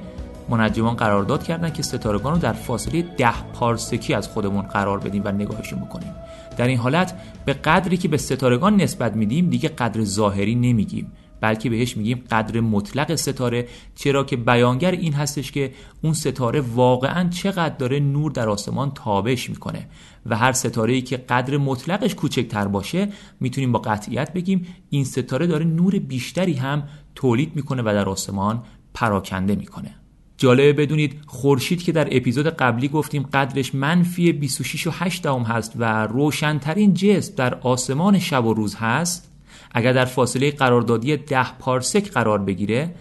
[0.50, 5.32] منجمان قرارداد کردن که ستارگان رو در فاصله ده پارسکی از خودمون قرار بدیم و
[5.32, 6.14] نگاهشون بکنیم.
[6.60, 11.70] در این حالت به قدری که به ستارگان نسبت میدیم دیگه قدر ظاهری نمیگیم بلکه
[11.70, 13.68] بهش میگیم قدر مطلق ستاره.
[13.96, 19.50] چرا که بیانگر این هستش که اون ستاره واقعا چقدر داره نور در آسمان تابش
[19.50, 19.88] می‌کنه
[20.26, 23.08] و هر ستاره ای که قدر مطلقش کوچکتر باشه
[23.40, 26.84] می‌تونیم با قطعیت بگیم این ستاره داره نور بیشتری هم
[27.16, 29.99] تولید می‌کنه و در آسمان پراکنده می‌کنه.
[30.40, 36.08] جالبه بدونید خورشید که در اپیزود قبلی گفتیم قدرش منفی 26 و 8 هست و
[36.08, 39.32] روشنترین جسم در آسمان شب و روز هست
[39.72, 42.96] اگر در فاصله قراردادی 10 پارسک قرار بگیره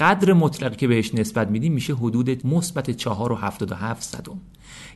[0.00, 4.40] قدر مطلقی که بهش نسبت میدیم میشه حدود مثبت 4 و 77 صدم.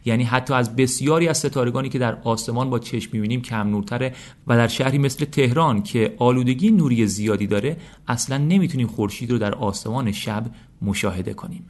[0.04, 4.14] یعنی حتی از بسیاری از ستارگانی که در آسمان با چشم می‌بینیم کم نورتره
[4.46, 7.76] و در شهری مثل تهران که آلودگی نوری زیادی داره
[8.08, 10.46] اصلا نمی‌تونیم خورشید رو در آسمان شب
[10.82, 11.64] مشاهده کنیم.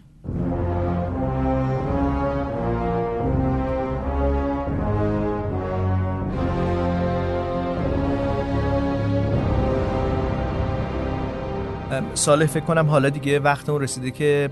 [12.15, 14.51] ساله فکر کنم حالا دیگه وقت اون رسیده که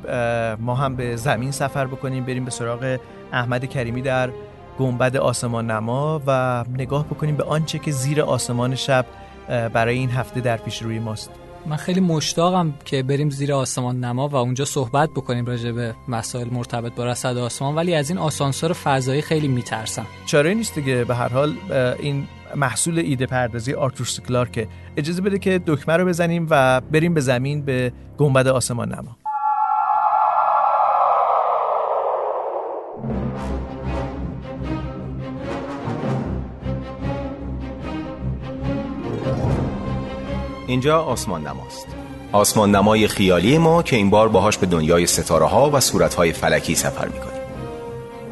[0.60, 2.98] ما هم به زمین سفر بکنیم بریم به سراغ
[3.32, 4.30] احمد کریمی در
[4.78, 9.06] گنبد آسمان نما و نگاه بکنیم به آنچه که زیر آسمان شب
[9.48, 11.30] برای این هفته در پیش روی ماست.
[11.68, 16.48] من خیلی مشتاقم که بریم زیر آسمان نما و اونجا صحبت بکنیم راجع به مسائل
[16.50, 20.06] مرتبط با رصد آسمان ولی از این آسانسور فضایی خیلی میترسم.
[20.26, 21.04] چاره نیست دیگه.
[21.04, 21.54] به هر حال
[21.98, 27.20] این محصول ایده پردازی آرتور که اجازه بده که دکمه رو بزنیم و بریم به
[27.20, 29.16] زمین به گنبد آسمان نما.
[40.66, 41.86] اینجا آسمان نماست
[42.32, 46.32] آسمان نمای خیالی ما که این بار باهاش به دنیای ستاره ها و صورت های
[46.32, 47.40] فلکی سفر می‌کنیم.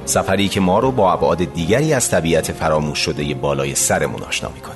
[0.04, 4.74] سفری که ما رو با ابعاد دیگری از طبیعت فراموش شده بالای سرمون آشنا می‌کنه.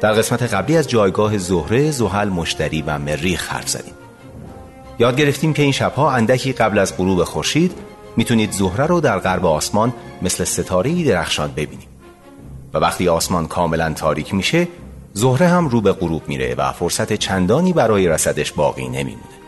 [0.00, 3.94] در قسمت قبلی از جایگاه زهره، زحل، مشتری و مریخ حرف زدیم.
[4.98, 7.72] یاد گرفتیم که این شبها اندکی قبل از غروب خورشید
[8.16, 11.88] می‌تونید زهره رو در غرب آسمان مثل ستاره درخشان ببینید
[12.74, 14.68] و وقتی آسمان کاملا تاریک میشه
[15.12, 19.38] زهره هم رو به غروب میره و فرصت چندانی برای رسدش باقی نمیمونه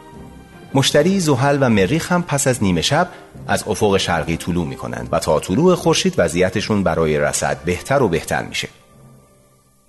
[0.75, 3.09] مشتری زحل و مریخ هم پس از نیمه شب
[3.47, 8.09] از افق شرقی طلوع می کنند و تا طلوع خورشید وضعیتشون برای رسد بهتر و
[8.09, 8.69] بهتر میشه.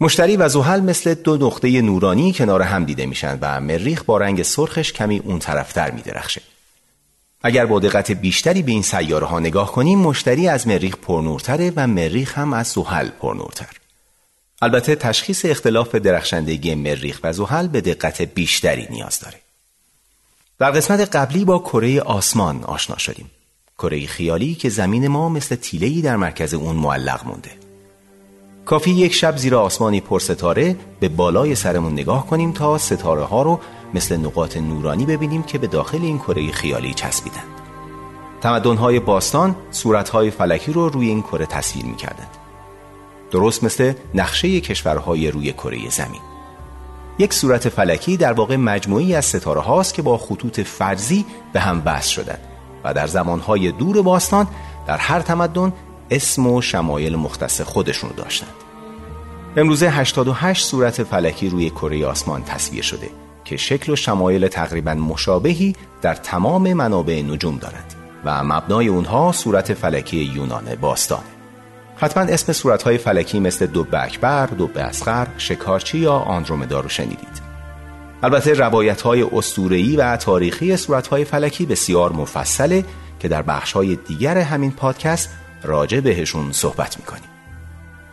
[0.02, 4.44] مشتری و زحل مثل دو نقطه نورانی کنار هم دیده میشن و مریخ با رنگ
[4.44, 6.42] سرخش کمی اون طرفتر میدرخشه.
[7.44, 11.88] اگر با دقت بیشتری به این سیاره ها نگاه کنیم مشتری از مریخ پرنورتره و
[11.88, 13.81] مریخ هم از زحل پرنورتر.
[14.62, 19.38] البته تشخیص اختلاف درخشندگی مریخ و زحل به دقت بیشتری نیاز داره.
[20.60, 23.32] در قسمت قبلی با کره آسمان آشنا شدیم.
[23.78, 27.52] کره خیالی که زمین ما مثل تیلهی در مرکز اون معلق مونده.
[28.66, 33.60] کافی یک شب زیر آسمانی پرستاره به بالای سرمون نگاه کنیم تا ستاره ها رو
[33.94, 37.62] مثل نقاط نورانی ببینیم که به داخل این کره خیالی چسبیدند.
[38.42, 41.96] تمدن های باستان صورت های فلکی رو روی این کره تصویر می
[43.32, 46.22] درست مثل نقشه کشورهای روی کره زمین.
[47.20, 51.82] یک صورت فلکی در واقع مجموعی از ستاره هاست که با خطوط فرضی به هم
[51.86, 52.40] وصل شدند
[52.84, 54.48] و در زمانهای دور باستان
[54.88, 55.74] در هر تمدن
[56.12, 58.54] اسم و شمایل مختص خودشون داشتند.
[59.58, 63.10] امروزه 88 صورت فلکی روی کره آسمان تصویر شده
[63.46, 67.94] که شکل و شمایل تقریبا مشابهی در تمام منابع نجوم دارند
[68.26, 71.41] و مبنای اونها صورت فلکی یونان باستانه.
[72.02, 77.42] حتما اسم صورتهای فلکی مثل دب اکبر، دب اسخر، شکارچی یا آندرومدا رو شنیدید.
[78.24, 79.22] البته روایت های
[79.98, 82.86] و تاریخی صورتهای فلکی بسیار مفصله
[83.20, 85.30] که در بخش های دیگر همین پادکست
[85.64, 87.30] راجع بهشون صحبت می‌کنیم.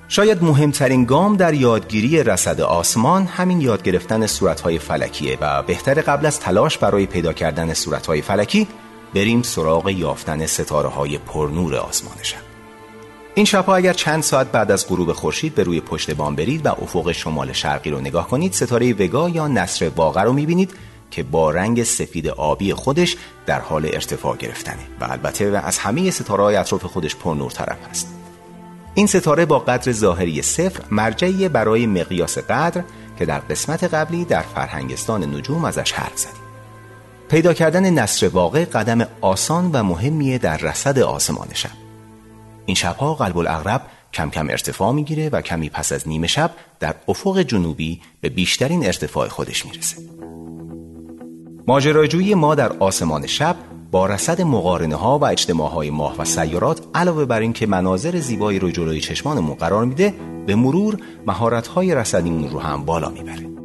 [0.09, 6.26] شاید مهمترین گام در یادگیری رصد آسمان همین یاد گرفتن صورتهای فلکیه و بهتر قبل
[6.26, 8.68] از تلاش برای پیدا کردن صورتهای فلکی
[9.14, 12.16] بریم سراغ یافتن ستاره های پرنور آسمان
[13.39, 16.68] این شبها اگر چند ساعت بعد از غروب خورشید به روی پشت بام برید و
[16.68, 20.70] افق شمال شرقی رو نگاه کنید ستاره وگا یا نصر واقع رو می‌بینید
[21.11, 23.16] که با رنگ سفید آبی خودش
[23.47, 24.78] در حال ارتفاع گرفتنه.
[25.01, 28.09] و البته از همه ستاره های اطراف خودش پر طرف هست.
[28.95, 32.84] این ستاره با قدر ظاهری صفر مرجعی برای مقیاس قدر
[33.18, 36.43] که در قسمت قبلی در فرهنگستان نجوم ازش حرف زدیم.
[37.28, 41.88] پیدا کردن نصر واقع قدم آسان و مهمیه در رصد آسمان شب.
[42.69, 46.51] این شبها قلب الاغرب کم کم ارتفاع می‌گیره و کمی پس از نیمه شب
[46.81, 49.97] در افق جنوبی به بیشترین ارتفاع خودش می‌رسه.
[51.66, 53.57] ماجراجویی ما در آسمان شب
[53.91, 58.59] با رصد مقارنه ها و اجتماع های ماه و سیارات علاوه بر اینکه مناظر زیبایی
[58.59, 60.14] رو جلوی چشمانمون قرار میده
[60.47, 63.58] به مرور مهارت های رصدیمون رو هم بالا می‌بره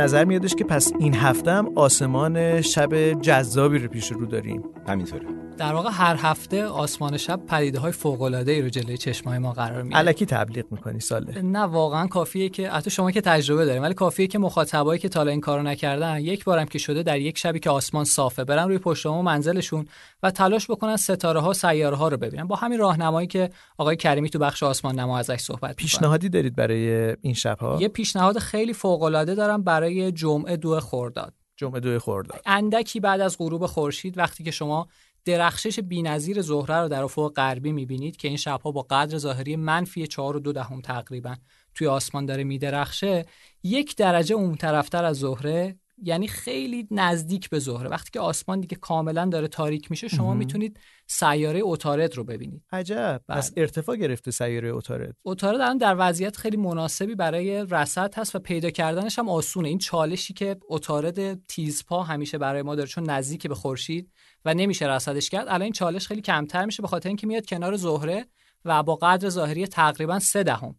[0.00, 4.62] نظر میادش که پس این هفته هم آسمان شب جذابی رو پیش رو داریم.
[4.88, 5.47] همینطوره.
[5.58, 9.52] در واقع هر هفته آسمان شب پدیده های فوق العاده ای رو جلوی چشمای ما
[9.52, 9.98] قرار میده.
[9.98, 11.42] الکی تبلیغ می‌کنی ساله.
[11.42, 15.22] نه واقعا کافیه که حتی شما که تجربه داریم ولی کافیه که مخاطبایی که تا
[15.22, 18.78] این کارو نکردن یک بارم که شده در یک شبی که آسمان صافه برن روی
[18.78, 19.86] پشت منزلشون
[20.22, 22.44] و تلاش بکنن ستاره ها سیاره ها رو ببینن.
[22.44, 27.16] با همین راهنمایی که آقای کریمی تو بخش آسمان نما ازش صحبت پیشنهادی دارید برای
[27.20, 31.34] این شبها؟ یه پیشنهاد خیلی فوق العاده دارم برای جمعه دو خرداد.
[31.56, 32.40] جمعه دو خرداد.
[32.46, 34.88] اندکی بعد از غروب خورشید وقتی که شما
[35.24, 40.06] درخشش بینظیر زهره رو در افق غربی می‌بینید که این شبها با قدر ظاهری منفی
[40.06, 41.36] 4 و دو دهم تقریبا
[41.74, 43.24] توی آسمان داره میدرخشه
[43.62, 47.88] یک درجه اون طرفتر از زهره یعنی خیلی نزدیک به زهره.
[47.88, 52.62] وقتی که آسمان دیگه کاملا داره تاریک میشه شما می‌تونید سیاره اوتارد رو ببینید.
[52.72, 53.22] عجب.
[53.28, 53.60] پس بله.
[53.60, 58.70] ارتفاع گرفته سیاره اوتارد اوتارد الان در وضعیت خیلی مناسبی برای رصد هست و پیدا
[58.70, 59.68] کردنش هم آسونه.
[59.68, 64.12] این چالشی که اوتارد تیزپا همیشه برای ما داره چون نزدیک به خورشید
[64.44, 67.76] و نمیشه رصدش کرد الان این چالش خیلی کمتر میشه به خاطر اینکه میاد کنار
[67.76, 68.26] زهره
[68.64, 70.76] و با قدر ظاهری تقریبا سه دهم.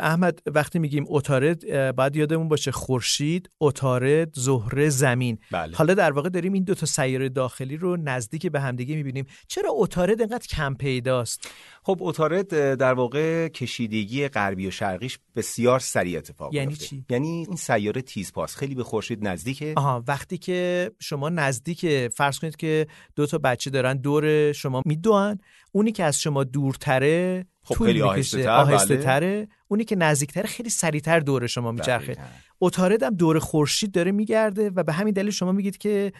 [0.00, 5.38] احمد وقتی میگیم اتارد باید یادمون باشه خورشید اتارد زهره زمین.
[5.50, 5.76] بله.
[5.76, 9.26] حالا در واقع داریم این دو تا سیاره داخلی رو نزدیک به همدیگه می‌بینیم.
[9.48, 11.48] چرا اتارد انقدر کم پیداست؟
[11.82, 17.56] خب اتارد در واقع کشیدگی غربی و شرقیش بسیار سریع اتفاق یعنی چی؟ یعنی این
[17.56, 19.72] سیاره تیزپاس خیلی به خورشید نزدیکه.
[19.76, 22.86] آها وقتی که شما نزدیک فرض کنید که
[23.16, 25.38] دو تا بچه دارن دور شما میدوئن
[25.72, 29.04] اونی که از شما دورتره خب خیلی آهسته, آهسته بله.
[29.04, 32.16] تره اونی که نزدیکتره خیلی سریعتر دور شما میچرخه.
[32.60, 36.12] اتارد هم دور خورشید داره میگرده و به همین دلیل شما میگید که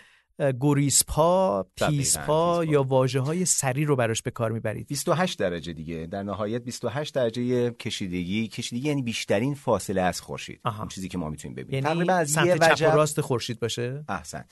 [0.61, 4.87] گریسپا، تیزپا یا واجه های سری رو براش به کار می‌برید.
[4.87, 6.07] 28 درجه دیگه.
[6.07, 8.49] در نهایت 28 درجه کشیدگی.
[8.49, 10.61] کشیدگی یعنی بیشترین فاصله از خورشید.
[10.65, 11.75] اون چیزی که ما می‌تونیم ببینیم.
[11.75, 12.87] یعنی تقریبا از یه وجب...
[12.87, 14.45] راست خورشید باشه؟ احسن.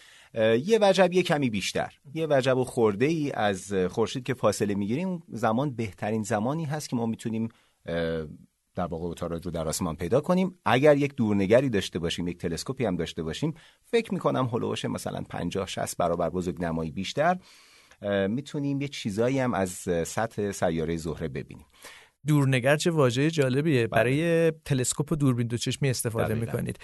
[0.64, 1.94] یه وجب یه کمی بیشتر.
[2.14, 6.96] یه وجب و خورده ای از خورشید که فاصله می‌گیریم زمان بهترین زمانی هست که
[6.96, 7.48] ما می‌تونیم
[8.78, 10.58] در واقع رو در آسمان پیدا کنیم.
[10.64, 13.54] اگر یک دورنگری داشته باشیم یک تلسکوپی هم داشته باشیم
[13.84, 17.38] فکر می‌کنم هلوش مثلا 50 60 برابر بزرگ نمایی بیشتر
[18.28, 19.70] می‌تونیم یه چیزایی هم از
[20.04, 21.66] سطح سیاره زهره ببینیم.
[22.26, 23.86] دورنگر چه واژه جالبیه.
[23.86, 24.02] بله.
[24.02, 26.78] برای تلسکوپ و دوربین دوچشمی استفاده می‌کنید.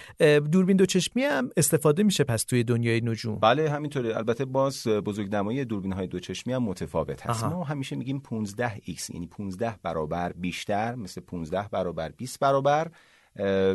[0.53, 3.39] دوربین دوچشمی هم استفاده میشه پس توی دنیای نجوم.
[3.39, 4.17] بله همینطوره.
[4.17, 7.45] البته باز بزرگنمایی دوربین های دوچشمی هم متفاوت هست.
[7.45, 12.91] ما همیشه میگیم 15 x یعنی 15 برابر بیشتر مثل 15 برابر 20 برابر.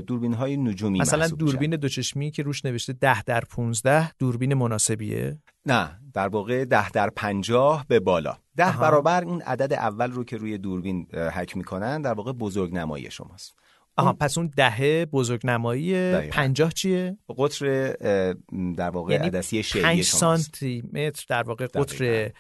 [0.08, 6.00] دوربین های نجومی مثلا دوربین دوچشمی که روش نوشته 10 در 15 دوربین مناسبیه؟ نه
[6.14, 8.38] در واقع 10 در 50 به بالا.
[8.58, 13.12] 10 برابر اون عدد اول رو که روی دوربین حک می‌کنن در واقع بزرگ نمایی
[13.12, 13.56] شماست.
[13.98, 17.94] آها پس اون دهه بزرگ نمایی 50 چیه؟ قطر
[18.78, 22.32] در واقع یعنی عدسی شیعی 5 سانتی متر در واقع قطر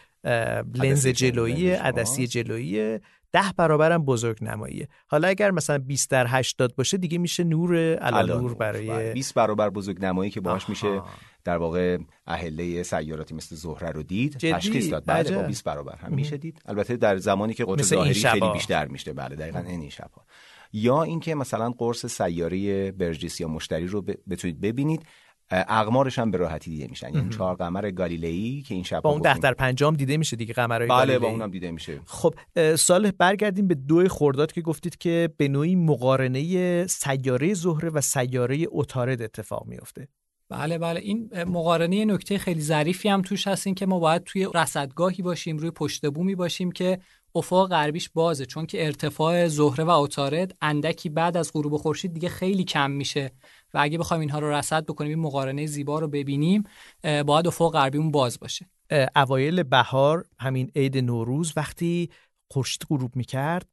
[0.75, 2.99] لنز جلویی عدسی جلویی
[3.31, 8.53] ده برابرم بزرگ نماییه حالا اگر مثلا 20 در 80 باشه دیگه میشه نور نور
[8.53, 9.45] برای 20 بله.
[9.45, 11.01] برابر بزرگ نمایی که باهاش میشه
[11.43, 15.03] در واقع اهله سیاراتی مثل زهره رو دید تشخیص داد.
[15.05, 15.95] بله با 20 برابر.
[15.95, 16.61] هم میشه دید.
[16.65, 19.13] البته در زمانی که قطر ظاهری خیلی بیشتر میشه.
[19.13, 20.25] بله دقیقاً این شبها.
[20.73, 25.05] یا اینکه مثلا قرص سیاره برجس یا مشتری رو بتونید ببینید.
[25.51, 27.13] اقمارش هم به راحتی دیده میشن.
[27.13, 30.53] یعنی چهار قمر گالیلئی که این شب با اون ده در پنجام دیده میشه دیگه
[30.53, 32.01] قمرهای بله با اونم دیده میشه.
[32.05, 32.35] خب
[32.75, 38.65] سال برگردیم به دو خرداد که گفتید که به نوعی مقارنه سیاره زهره و سیاره
[38.69, 40.07] اتارد اتفاق میفته
[40.49, 40.99] بله بله.
[40.99, 43.67] این مقارنه نکته خیلی ظریفی هم توش هست.
[43.67, 46.99] این که ما باید توی رصدگاهی باشیم روی پشت بومی باشیم که
[47.35, 48.45] افق غربیش بازه.
[48.45, 53.31] چون که ارتفاع زهره و عطارد اندکی بعد از غروب خورشید دیگه خیلی کم میشه.
[53.73, 56.63] و اگه بخوایم اینها رو رصد بکنیم این مقارنه زیبا رو ببینیم
[57.03, 58.69] باید افق غربیمون باز باشه.
[59.15, 62.09] اوایل بهار همین عید نوروز وقتی
[62.51, 63.67] خورشید غروب می‌کرد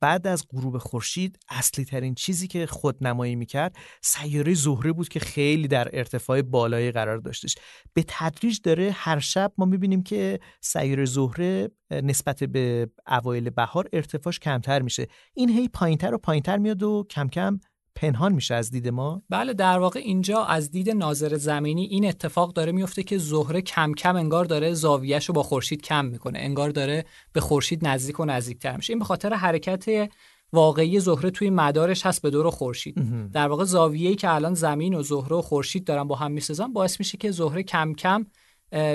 [0.00, 5.20] بعد از غروب خورشید اصلی ترین چیزی که خود نمایی می‌کرد سیاره زهره بود که
[5.20, 7.54] خیلی در ارتفاع بالایی قرار داشتش.
[7.94, 14.38] به تدریج داره هر شب ما می‌بینیم که سیاره زهره نسبت به اوایل بهار ارتفاعش
[14.38, 15.06] کمتر میشه.
[15.34, 17.60] این هی پایینتر و پایینتر میاد و کم کم
[17.94, 22.52] پنهان میشه از دید ما؟ بله در واقع اینجا از دید ناظر زمینی این اتفاق
[22.52, 26.70] داره میفته که زهره کم کم انگار داره زاویهش رو با خورشید کم می‌کنه انگار
[26.70, 28.92] داره به خورشید نزدیک و نزدیکتر میشه.
[28.92, 30.10] این به خاطر حرکت
[30.52, 33.30] واقعی زهره توی مدارش هست به دور خورشید.
[33.32, 37.00] در واقع زاویه‌ای که الان زمین و زهره و خورشید دارن با هم می‌سازن باعث
[37.00, 38.26] میشه که زهره کم کم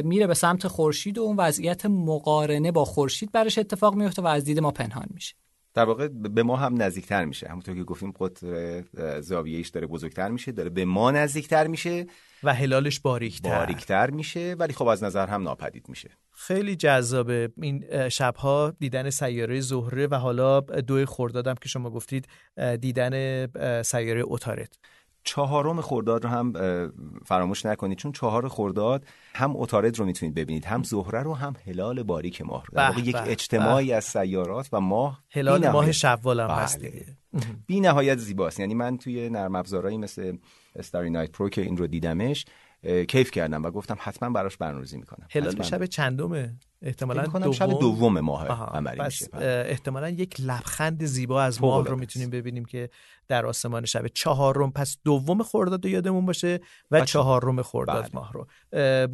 [0.03, 4.43] میره به سمت خورشید و اون وضعیت مقارنه با خورشید برش اتفاق میفته و از
[4.43, 5.35] دید ما پنهان میشه.
[5.75, 7.47] در واقع به ما هم نزدیکتر میشه.
[7.47, 8.83] همونطور که گفتیم قطر
[9.21, 12.05] زاویه‌ایش داره بزرگتر میشه داره به ما نزدیکتر میشه
[12.43, 13.57] و هلالش باریکتر.
[13.57, 16.09] باریکتر میشه ولی خب از نظر هم ناپدید میشه.
[16.31, 22.27] خیلی جذابه این شبها دیدن سیاره زهره و حالا دو خردادم که شما گفتید
[22.81, 23.45] دیدن
[23.81, 24.77] سیاره اوتارت
[25.25, 26.53] چهارم خرداد رو هم
[27.25, 27.97] فراموش نکنید.
[27.97, 32.65] چون چهار خرداد هم اتارد رو می‌تونید ببینید هم زهره رو هم هلال باریک ماه
[32.65, 32.71] رو.
[32.75, 37.05] در یک اجتماعی از سیارات و ماه هلال ماه شوال هم هست بله.
[37.67, 38.59] بی نهایت زیباست.
[38.59, 40.37] یعنی من توی نرم افزارهایی مثل
[40.75, 42.45] Starry Night Pro که این رو دیدمش
[43.07, 45.27] کیف کردم و گفتم حتما براش برنامه‌ریزی می‌کنم.
[45.31, 49.27] هلال شب چندمه احتمالاً دوم شب دوم؟ ماه عملی میشه.
[49.69, 52.89] احتمالاً یک لبخند زیبا از ماه رو می‌تونیم ببینیم که
[53.27, 54.71] در آسمان شب چهارم.
[54.71, 56.59] پس دوم خرداد یادمون باشه
[56.91, 58.11] و چهارم خرداد بله.
[58.13, 58.47] ماه رو.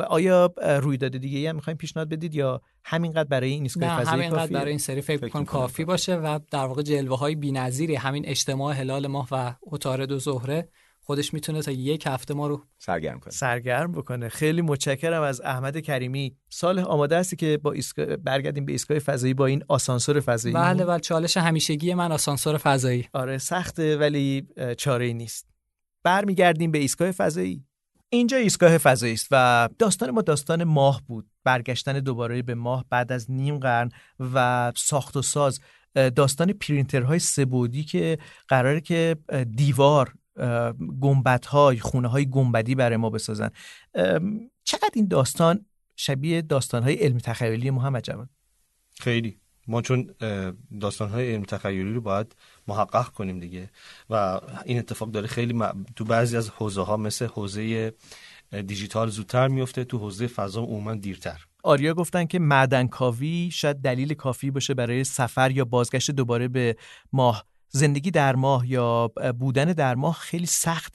[0.04, 4.70] آیا رویداد دیگه هم می‌خوایم پیشنهاد بدید یا همینقدر برای این ایستگاه فضایی کافی برای
[4.70, 9.08] این سری فکر, فکر کافی باشه و در واقع جلوه های بی‌نظیری همین اجتماع هلال
[9.08, 10.70] ماه و عطارد و زهره
[11.04, 13.34] خودش می‌تونه تا یک هفته ما رو سرگرم کنه.
[13.34, 14.30] سرگرم بکنه.
[14.30, 16.36] خیلی متشکرم از احمد کریمی.
[16.50, 18.06] سال آماده هستی که با ایسکا...
[18.06, 20.56] برگردیم به ایستگاه فضایی با این آسانسور فضایی.
[20.56, 21.00] بله بله.
[21.00, 23.10] چالش همیشگی من آسانسور فضایی.
[23.14, 24.48] آره سخته ولی
[24.78, 25.48] چاره ای نیست.
[26.04, 27.66] برمیگردیم به ایستگاه فضایی.
[28.10, 31.30] اینجا ایستگاه فضایی است و داستان ما داستان ماه بود.
[31.44, 33.90] برگشتن دوباره به ماه بعد از نیم قرن
[34.34, 35.60] و ساخت و ساز
[35.94, 39.16] داستان پرینترهای سبودی که قراره که
[39.56, 40.14] دیوار
[41.02, 43.50] گنبت های خونه های گنبدی برای ما بسازن.
[44.64, 45.66] چقدر این داستان
[45.96, 48.30] شبیه داستان های علمی تخیلی محمد جواد
[49.00, 49.38] خیلی.
[49.68, 50.14] ما چون
[50.82, 52.36] داستان های علم تخیلی رو باید
[52.68, 53.70] محقق کنیم دیگه
[54.10, 55.60] و این اتفاق داره خیلی
[55.96, 57.94] تو بعضی از حوزه ها مثل حوزه
[58.68, 61.46] دیجیتال زودتر میفته تو حوزه فضا عموما دیرتر.
[61.64, 66.76] آریا گفتن که معدن کاوی شاید دلیل کافی باشه برای سفر یا بازگشت دوباره به
[67.14, 67.46] ماه.
[67.72, 70.94] زندگی در ماه یا بودن در ماه خیلی سخت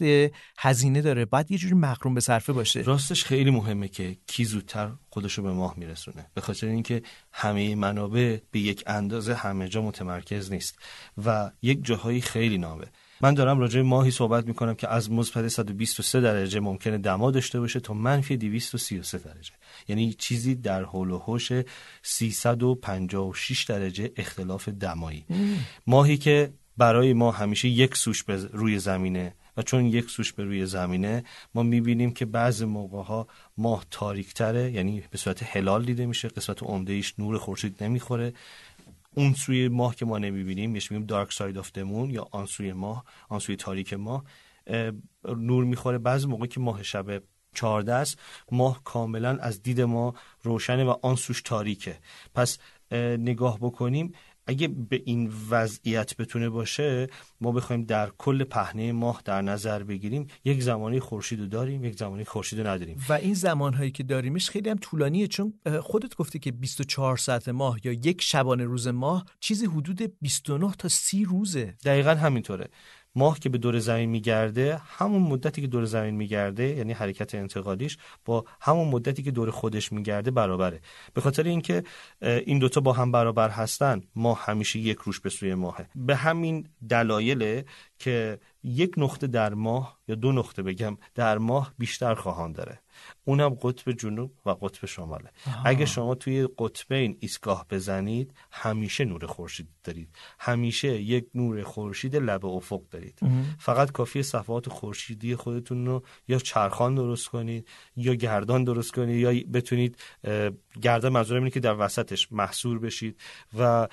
[0.59, 1.25] هزینه داره.
[1.25, 2.81] باید یه جوری مقروم به صرفه باشه.
[2.81, 6.27] راستش خیلی مهمه که کی زودتر خودشو به ماه میرسونه.
[6.35, 7.03] به خاطر اینکه
[7.33, 10.79] همه منابع به یک اندازه همه جا متمرکز نیست
[11.25, 12.87] و یک جاهایی خیلی نامه.
[13.21, 17.81] من دارم راجع ماهی صحبت می‌کنم که از مثبت 123 درجه ممکنه دما داشته باشه
[17.81, 19.53] تا منفی 233 درجه.
[19.89, 21.53] یعنی چیزی در حول و حوش
[22.03, 25.27] 356 درجه اختلاف دمایی.
[25.87, 29.35] ماهی که برای ما همیشه یک سوش رو به روی زمینه.
[29.57, 31.25] و چون یک سوش به روی زمینه
[31.55, 33.27] ما می‌بینیم که بعض موقع ها
[33.59, 38.33] ماه تاریکتره یعنی به صورت هلال دیده میشه قسمت عمده ایش نور خورشید نمی‌خوره.
[39.15, 42.47] اون سوی ماه که ما نمی‌بینیم میشه میگیم dark side of the moon یا آن
[42.47, 44.25] سوی ماه آن سوی تاریک ماه
[45.25, 45.99] نور می‌خوره.
[45.99, 47.23] بعضی موقع که ماه شب
[47.55, 48.19] 14 است
[48.53, 51.99] ماه کاملا از دید ما روشنه و آن سوش تاریکه.
[52.35, 52.59] پس
[53.19, 54.13] نگاه بکنیم
[54.47, 57.07] اگه به این وضعیت بتونه باشه
[57.41, 61.99] ما بخوایم در کل پهنه ماه در نظر بگیریم یک زمانی خورشید رو داریم یک
[61.99, 63.05] زمانی خورشید رو نداریم.
[63.09, 67.79] و این زمانهایی که داریمش خیلی هم طولانیه چون خودت گفتی که 24 ساعت ماه
[67.85, 71.75] یا یک شبانه روز ماه چیزی حدود 29 تا 30 روزه.
[71.85, 72.69] دقیقا همینطوره.
[73.17, 77.99] ماه که به دور زمین میگرده همون مدتی که دور زمین میگرده یعنی حرکت انتقالیش
[78.25, 80.81] با همون مدتی که دور خودش میگرده برابره.
[81.15, 81.85] به خاطر اینکه
[82.23, 85.89] این دوتا با هم برابر هستن ماه همیشه یک روش به سوی ماهه.
[85.95, 87.63] به همین دلایل
[87.99, 92.81] که یک نقطه در ماه یا دو نقطه بگم در ماه بیشتر خواهان داره.
[93.25, 95.31] اونم قطب جنوب و قطب شماله.
[95.65, 100.09] اگه شما توی قطبین ایستگاه بزنید همیشه نور خورشید دارید.
[100.39, 103.19] همیشه یک نور خورشید لب افق دارید.
[103.59, 109.43] فقط کافی صفحات خورشیدی خودتون رو یا چرخان درست کنید یا گردان درست کنید یا
[109.53, 109.97] بتونید
[110.83, 113.21] گردان منظورم اینه که در وسطش محصور بشید
[113.59, 113.89] و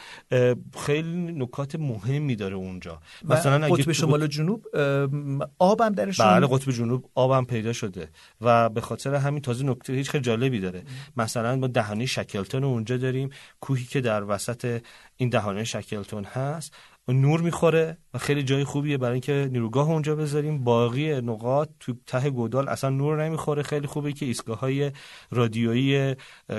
[0.78, 3.02] خیلی نکات مهمی داره اونجا.
[3.24, 4.66] مثلا قطب شمال و جنوب
[5.60, 8.10] آبم درشون؟ بله قطب جنوب آبم پیدا شده
[8.42, 10.84] و به خاطر همین تازه نکته هیچ خیلی جالبی داره.
[11.18, 13.30] مثلا ما دهانه شکلتون اونجا داریم
[13.60, 14.82] کوهی که در وسط
[15.18, 16.74] این دهانه شکلتون هست
[17.08, 20.64] نور می‌خوره و خیلی جای خوبیه برای اینکه نیروگاه اونجا بذاریم.
[20.64, 23.64] باقی نقاط تو ته گودال اصلا نور نمی‌خوره.
[23.64, 24.92] خیلی خوبه که ایستگاه های
[25.32, 26.16] رادیویی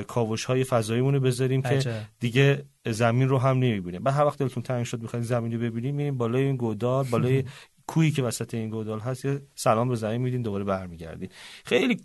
[0.07, 4.63] کاوش های فضایی رو بذاریم که دیگه زمین رو هم نمی‌بینیم بعد هر وقت دلتون
[4.63, 7.45] تنگ شد بخواید زمین رو ببینیم میریم بالای این گودال بالای
[7.87, 11.29] کویی که وسط این گودال هست یه سلام به زمین میدین دوباره برمیگردین.
[11.65, 12.01] خیلی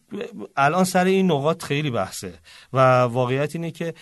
[0.56, 2.34] الان سر این نقاط خیلی بحثه
[2.74, 3.94] و واقعیت اینه که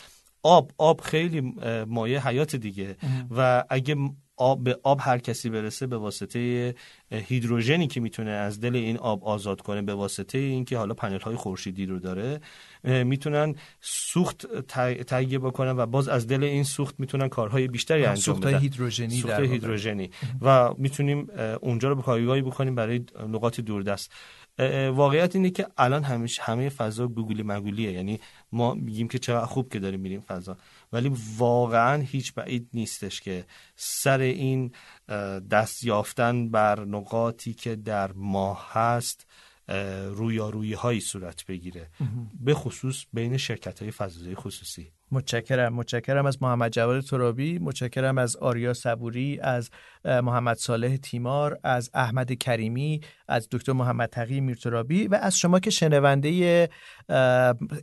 [0.44, 1.54] آب آب خیلی
[1.88, 2.98] مایه حیات دیگه
[3.38, 3.96] و اگه
[4.38, 6.76] آب به آب هر کسی برسه به واسطه
[7.12, 11.36] هیدروژنی که می‌تونه از دل این آب آزاد کنه به واسطه اینکه حالا پنل های
[11.36, 12.42] خورشیدی رو داره
[12.88, 14.48] می‌تونن سوخت
[15.04, 18.60] تهیه بکنن و باز از دل این سوخت می‌تونن کارهای بیشتری انجام بدن.
[18.60, 20.10] هیدروژنی سوخت هیدروژنی.
[20.42, 21.28] و می‌تونیم
[21.62, 24.12] اونجا رو به بکنیم برای نقاط دوردست.
[24.92, 27.92] واقعیت اینه که الان همیشه همه فضا گوگلی مگولیه.
[27.92, 28.20] یعنی
[28.52, 30.58] ما میگیم که چقدر خوب که داریم میریم فضا.
[30.94, 34.72] ولی واقعا هیچ بعید نیستش که سر این
[35.52, 39.27] دست یافتن بر نقاطی که در ماه هست
[40.10, 41.90] رویارویی هایی صورت بگیره.
[42.40, 44.92] به خصوص بین شرکت های فضایی خصوصی.
[45.12, 49.70] متشکرم متشکرم از محمد جواد ترابی متشکرم از آریا صبوری از
[50.06, 55.70] محمد صالح تیمار از احمد کریمی از دکتر محمد تقی میرترابی و از شما که
[55.70, 56.70] شنونده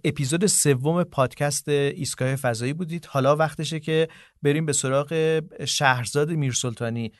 [0.05, 3.07] اپیزود سوم پادکست ایستگاه فضایی بودید.
[3.07, 4.09] حالا وقتشه که
[4.43, 7.13] بریم به سراغ شهرزاد میرسلطانی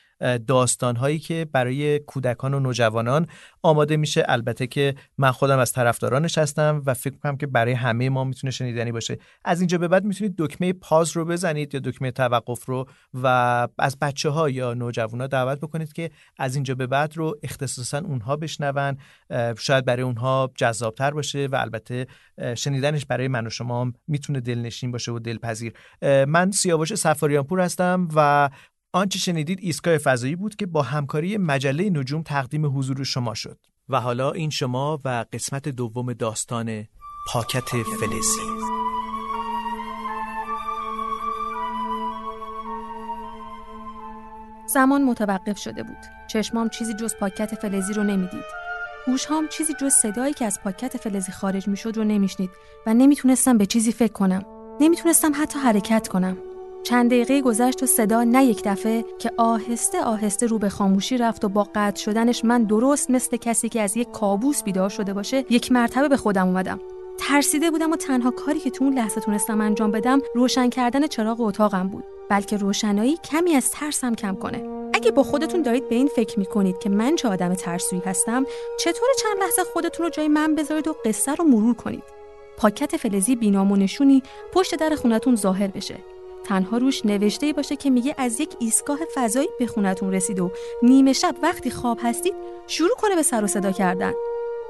[0.47, 3.27] داستان هایی که برای کودکان و نوجوانان
[3.61, 4.25] آماده میشه.
[4.27, 8.51] البته که من خودم از طرفدارانش هستم و فکر کنم که برای همه ما می‌تونه
[8.51, 9.17] شنیدنی باشه.
[9.45, 13.99] از اینجا به بعد می‌تونید دکمه پاز رو بزنید یا دکمه توقف رو و از
[13.99, 18.97] بچه ها یا نوجوانا دعوت بکنید که از اینجا به بعد رو اختصاصا اونها بشنون.
[19.57, 22.07] شاید برای اونها جذابتر باشه و البته
[22.57, 25.73] شنیدنش برای من و شما می‌تونه دلنشین باشه و دلپذیر.
[26.27, 28.49] من سیاوش سفاریانپور هستم و
[28.93, 33.59] آنچه شنیدید ایستگاه فضایی بود که با همکاری مجله نجوم تقدیم حضور شما شد.
[33.89, 36.85] و حالا این شما و قسمت دوم داستان
[37.27, 38.84] پاکت فلزی.
[44.75, 45.97] زمان متوقف شده بود.
[46.27, 48.43] چشمام چیزی جز پاکت فلزی رو نمی‌دید.
[49.05, 52.49] گوشهام چیزی جز صدایی که از پاکت فلزی خارج می‌شد رو نمیشنید
[52.85, 54.45] و نمی‌تونستم به چیزی فکر کنم.
[54.79, 56.37] نمی‌تونستم حتی حرکت کنم.
[56.83, 61.45] چند دقیقه گذشت و صدا نه یک دفعه که آهسته آهسته رو به خاموشی رفت
[61.45, 65.45] و با قطع شدنش من درست مثل کسی که از یک کابوس بیدار شده باشه
[65.49, 66.79] یک مرتبه به خودم اومدم
[67.17, 71.41] ترسیده بودم و تنها کاری که تو اون لحظه تونستم انجام بدم روشن کردن چراغ
[71.41, 72.03] اتاقم بود.
[72.29, 74.89] بلکه روشنایی کمی از ترسم کم کنه.
[74.93, 78.45] اگه با خودتون دارید به این فکر می‌کنید که من چه آدم ترسویی هستم
[78.79, 82.03] چطور چند لحظه خودتون رو جای من بذارید و قصه رو مرور کنید؟
[82.57, 85.99] پاکت فلزی بینامونشونی پشت در خونتون ظاهر بشه.
[86.43, 90.51] تنها روش نوشته باشه که میگه از یک ایستگاه فضایی به خونتون رسید و
[90.81, 92.33] نیمه شب وقتی خواب هستید
[92.67, 94.13] شروع کنه به سر و صدا کردن.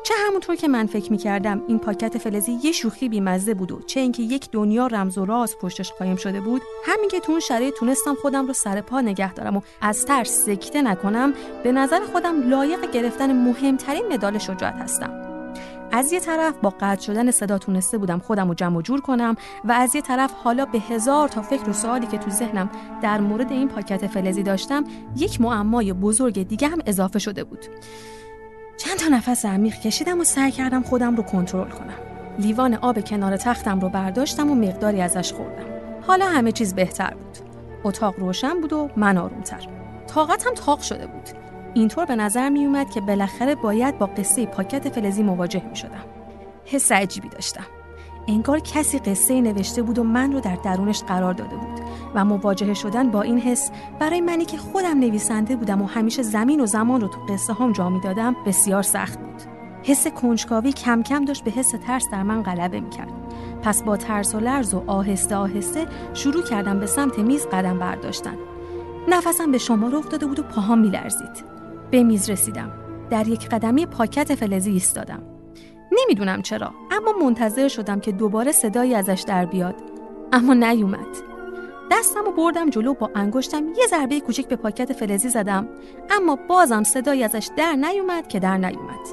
[0.06, 4.00] چه همونطور که من فکر می‌کردم این پاکت فلزی یه شوخی بیمزه بود و چه
[4.00, 7.74] اینکه یک دنیا رمز و راز پشتش قایم شده بود همین که تو اون شرایط
[7.74, 11.34] تونستم خودم رو سر پا نگه دارم و از ترس سکته نکنم
[11.64, 15.22] به نظر خودم لایق گرفتن مهمترین مدال شجاعت هستم.
[15.92, 19.36] از یه طرف با قطع شدن صدا تونسته بودم خودم رو جمع و جور کنم
[19.64, 22.70] و از یه طرف حالا به هزار تا فکر و سوالی که تو ذهنم
[23.02, 24.84] در مورد این پاکت فلزی داشتم
[25.18, 27.66] یک معمای بزرگ دیگه هم اضافه شده بود.
[28.78, 31.98] چند تا نفس عمیق کشیدم و سعی کردم خودم رو کنترل کنم.
[32.40, 35.66] لیوان آب کنار تختم رو برداشتم و مقداری ازش خوردم.
[36.08, 37.38] حالا همه چیز بهتر بود.
[37.84, 39.68] اتاق روشن بود و من آرومتر.
[40.08, 41.30] طاقتم تاق شده بود.
[41.74, 46.06] اینطور به نظر می اومد که بالاخره باید با قصه پاکت فلزی مواجه می شدم.
[46.66, 47.66] حس عجیبی داشتم.
[48.28, 51.80] انگار کسی قصه نوشته بود و من رو در درونش قرار داده بود
[52.16, 56.62] و مواجهه شدن با این حس برای منی که خودم نویسنده بودم و همیشه زمین
[56.62, 59.42] و زمان رو تو قصه هم جا می دادم بسیار سخت بود.
[59.84, 63.12] حس کنجکاوی کم کم داشت به حس ترس در من غلبه می کرد.
[63.62, 68.36] پس با ترس و لرز و آهسته آهسته شروع کردم به سمت میز قدم برداشتن.
[69.08, 71.44] نفسم به شما رو افتاده بود و پاهام میلرزید.
[71.92, 72.72] به میز رسیدم
[73.10, 75.35] در یک قدمی پاکت فلزی ایستادم
[76.02, 79.76] نمی‌دونم چرا اما منتظر شدم که دوباره صدایی ازش در بیاد.
[80.34, 81.08] اما نیومد.
[81.92, 85.68] دستم و بردم جلو با انگشتم یه ضربه کوچک به پاکت فلزی زدم
[86.10, 89.08] اما بازم صدایی ازش در نیومد که در نیومد.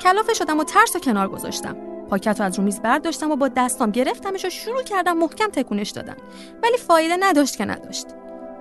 [0.00, 1.76] کلافه شدم و ترس و کنار گذاشتم.
[2.10, 5.90] پاکت رو از رو میز برداشتم و با دستام گرفتمش و شروع کردم محکم تکونش
[5.90, 6.16] دادن.
[6.62, 8.06] ولی فایده نداشت که نداشت.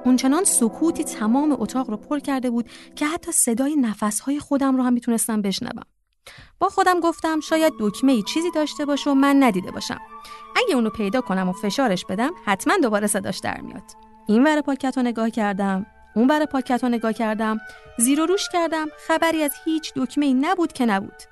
[0.05, 4.93] اونچنان سکوتی تمام اتاق رو پر کرده بود که حتی صدای نفسهای خودم رو هم
[4.93, 5.83] می‌تونستم بشنوم.
[6.59, 9.99] با خودم گفتم شاید دکمه ای چیزی داشته باشه و من ندیده باشم.
[10.55, 13.83] اگه اونو پیدا کنم و فشارش بدم حتما دوباره صداش در میاد.
[14.27, 17.57] این ور پاکت رو نگاه کردم اون ور پاکت رو نگاه کردم
[17.97, 21.23] زیر و روش کردم خبری از هیچ دکمه ای نبود که نبود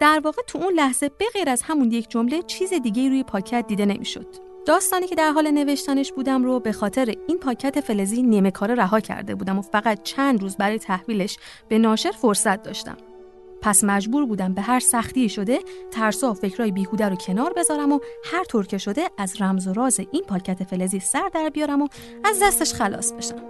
[0.00, 3.66] در واقع تو اون لحظه به غیر از همون یک جمله چیز دیگه روی پاکت
[3.66, 4.26] دیده نمی‌شد
[4.66, 9.00] داستانی که در حال نوشتنش بودم رو به خاطر این پاکت فلزی نیمه کار رها
[9.00, 11.36] کرده بودم و فقط چند روز برای تحویلش
[11.68, 12.96] به ناشر فرصت داشتم.
[13.62, 15.58] پس مجبور بودم به هر سختی شده
[15.90, 19.72] ترس و فکرای بیهوده رو کنار بذارم و هر طور که شده از رمز و
[19.72, 21.88] راز این پاکت فلزی سر در بیارم و
[22.24, 23.42] از دستش خلاص بشم.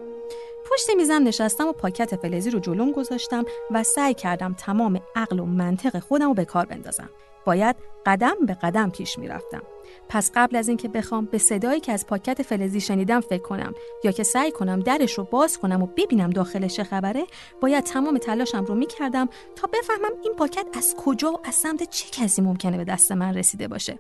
[0.71, 5.47] پشت میزم نشستم و پاکت فلزی رو جلوم گذاشتم و سعی کردم تمام عقل و
[5.47, 7.11] منطق خودم رو به کار بندازم.
[7.45, 7.77] باید
[8.07, 9.63] قدم به قدم پیش می‌رفتم.
[10.09, 13.75] پس قبل از اینکه بخوام به صدایی که از پاکت فلزی شنیدم فکر کنم.
[14.05, 17.27] یا که سعی کنم درش رو باز کنم و ببینم داخلش چه خبره
[17.61, 22.11] باید تمام تلاشم رو می‌کردم تا بفهمم این پاکت از کجا و از سمت چه
[22.11, 23.99] کسی ممکنه به دست من رسیده باشه.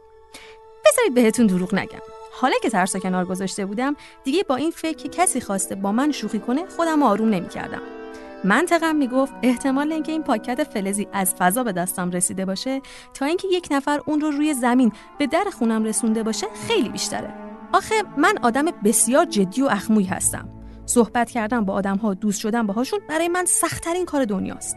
[0.86, 2.02] بذارید بهتون دروغ نگم.
[2.32, 6.12] حالا که ترس کنار گذاشته بودم دیگه با این فکر که کسی خواسته با من
[6.12, 7.97] شوخی کنه خودم آروم نمی‌کردم.
[8.44, 12.80] منطقم می‌گفت احتمال اینکه این پاکت فلزی از فضا به دستم رسیده باشه
[13.14, 17.34] تا اینکه یک نفر اون رو روی زمین به در خونم رسونده باشه خیلی بیشتره.
[17.72, 20.48] آخه من آدم بسیار جدی و اخموی هستم.
[20.86, 24.76] صحبت کردن با آدم ها دوست شدن باهاشون برای من سختترین کار دنیاست.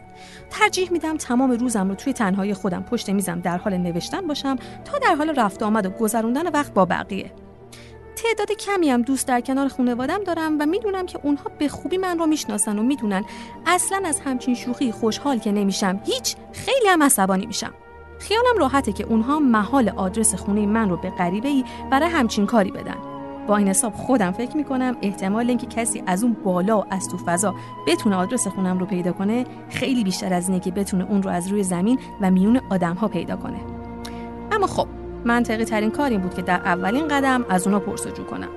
[0.50, 4.98] ترجیح میدم تمام روزم رو توی تنهایی خودم پشت میزم در حال نوشتن باشم تا
[4.98, 7.32] در حال رفت آمد و گذروندن وقت با بقیه.
[8.16, 12.18] تعداد کمی هم دوست در کنار خانوادم دارم و می‌دونم که اونها به خوبی من
[12.18, 13.24] رو می‌شناسن و می‌دونن.
[13.66, 16.00] اصلا از همچین شوخی خوشحال که نمیشم.
[16.04, 17.72] هیچ خیلی هم عصبانی میشم.
[18.18, 22.70] خیالم راحته که اونها محال آدرس خونه من رو به غریبه ای برای همچین کاری
[22.70, 22.96] بدن.
[23.46, 27.16] با این حساب خودم فکر می‌کنم احتمال اینکه کسی از اون بالا و از تو
[27.26, 27.54] فضا
[27.86, 31.48] بتونه آدرس خونم رو پیدا کنه خیلی بیشتر از اینه که بتونه اون رو از
[31.48, 33.60] روی زمین و میون آدم ها پیدا کنه.
[34.52, 34.86] اما خب
[35.24, 38.48] منطقی ترین کار این بود که در اولین قدم از اونا پرسجو کنم.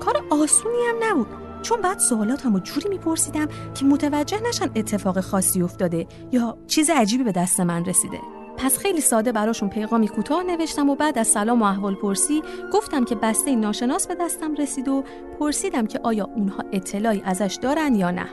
[0.00, 1.26] کار آسونی هم نبود.
[1.62, 7.24] چون بعد سوالات هم جوری میپرسیدم که متوجه نشن اتفاق خاصی افتاده یا چیز عجیبی
[7.24, 8.18] به دست من رسیده.
[8.56, 12.42] پس خیلی ساده براشون پیغامی کوتاه نوشتم و بعد از سلام و احوال پرسی
[12.72, 15.04] گفتم که بسته ناشناس به دستم رسید و
[15.40, 18.26] پرسیدم که آیا اونها اطلاعی ازش دارن یا نه.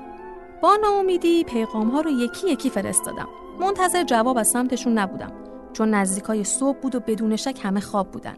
[0.61, 3.27] با ناامیدی پیغام ها رو یکی یکی فرستادم.
[3.59, 5.42] منتظر جواب از سمتشون نبودم.
[5.73, 8.35] چون نزدیکای صبح بود و بدون شک همه خواب بودن.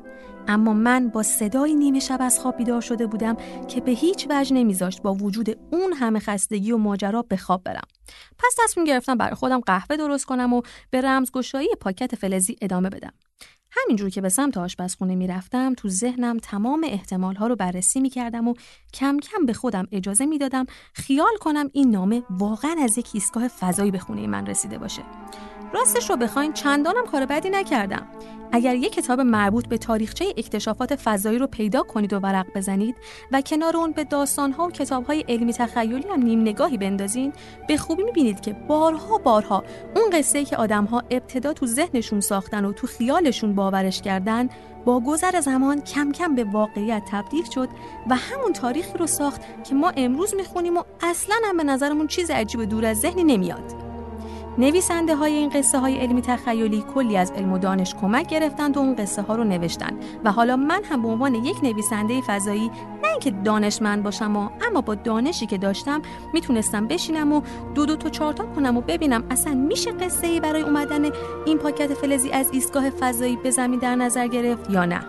[0.47, 3.35] اما من با صدای نیمه شب از خواب بیدار شده بودم
[3.67, 7.87] که به هیچ وجه نمیذاشت با وجود اون همه خستگی و ماجرا به خواب برم.
[8.37, 13.13] پس تصمیم گرفتم برای خودم قهوه درست کنم و به رمزگشایی پاکت فلزی ادامه بدم.
[13.71, 18.47] همینجور که به سمت آشپزخونه می‌رفتم تو ذهنم تمام احتمال ها رو بررسی می کردم
[18.47, 18.53] و
[18.93, 23.91] کم کم به خودم اجازه می‌دادم خیال کنم این نامه واقعا از یک ایستگاه فضایی
[23.91, 25.01] به خونه من رسیده باشه.
[25.75, 28.07] راستش رو بخواین چندانم کار بدی نکردم.
[28.51, 32.95] اگر یک کتاب مربوط به تاریخچه اکتشافات فضایی رو پیدا کنید و ورق بزنید
[33.31, 37.33] و کنار اون به داستانها و کتابهای علمی تخیلی هم نیم نگاهی بندازین
[37.67, 39.63] به خوبی می‌بینید که بارها بارها
[39.95, 44.49] اون قصه که آدمها ابتدا تو ذهنشون ساختن و تو خیالشون باورش کردن
[44.85, 47.69] با گذر زمان کم کم به واقعیت تبدیل شد
[48.09, 52.31] و همون تاریخی رو ساخت که ما امروز می‌خونیم و اصلا هم به نظرمون چیز
[52.31, 53.84] عجیب دور از ذهنی نمیاد.
[54.57, 58.79] نویسنده های این قصه های علمی تخیلی کلی از علم و دانش کمک گرفتند و
[58.79, 62.71] اون قصه ها رو نوشتن و حالا من هم به عنوان یک نویسنده فضایی
[63.03, 66.01] نه اینکه دانشمند باشم و اما با دانشی که داشتم
[66.33, 67.41] می‌تونستم بشینم و
[67.75, 71.09] دو دو تا چارتا کنم و ببینم اصلا میشه قصه ای برای اومدن
[71.45, 74.99] این پاکت فلزی از ایستگاه فضایی به زمین در نظر گرفت یا نه.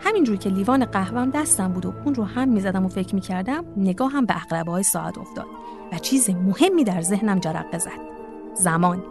[0.00, 4.26] همینجور که لیوان قهوهم دستم بود و اون رو هم می‌زدم و فکر می‌کردم نگاهم
[4.26, 5.46] به اقربه های ساعت افتاد.
[5.92, 8.11] و چیز مهمی در ذهنم جرقه زد.
[8.54, 9.04] زمان.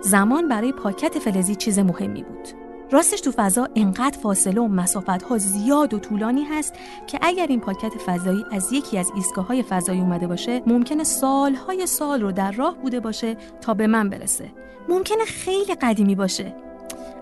[0.00, 2.48] زمان برای پاکت فلزی چیز مهمی بود.
[2.90, 6.74] راستش تو فضا انقدر فاصله و مسافت ها زیاد و طولانی هست
[7.06, 11.86] که اگر این پاکت فضایی از یکی از ایستگاه های فضایی اومده باشه ممکنه سالهای
[11.86, 14.52] سال رو در راه بوده باشه تا به من برسه.
[14.88, 16.56] ممکنه خیلی قدیمی باشه.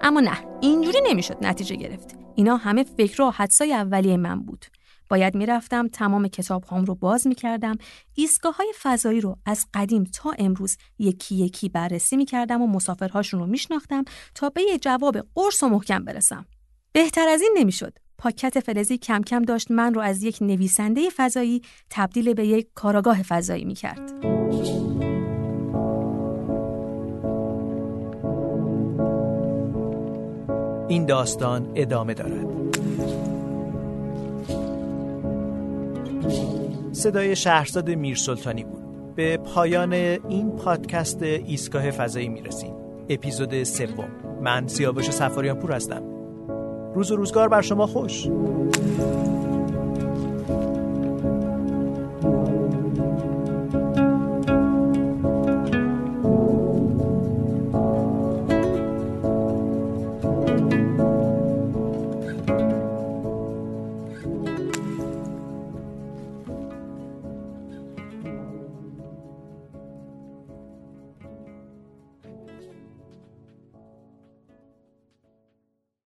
[0.02, 2.16] اما نه اینجوری نمی‌شد نتیجه گرفت.
[2.34, 4.66] اینا همه فکر و حدسای اولیه من بود.
[5.09, 7.74] باید می‌رفتم تمام کتاب هام رو باز می‌کردم
[8.15, 13.47] ایستگاه های فضایی رو از قدیم تا امروز یکی یکی بررسی می‌کردم و مسافرهاشون رو
[13.47, 14.05] میشناختم
[14.35, 16.47] تا به یه جواب قرص و محکم برسم.
[16.93, 17.99] بهتر از این نمی‌شد.
[18.19, 23.23] پاکت فلزی کم کم داشت من رو از یک نویسنده فضایی تبدیل به یک کاراگاه
[23.23, 24.12] فضایی می‌کرد.
[30.89, 32.47] این داستان ادامه دارد.
[36.93, 39.15] صدای شهرزاد میرسلطانی بود.
[39.15, 42.74] به پایان این پادکست ایستگاه فضایی می‌رسیم.
[43.09, 44.09] اپیزود سوم.
[44.43, 46.03] من سیاوش سفاریان پور هستم.
[46.94, 48.27] روز و روزگار بر شما خوش.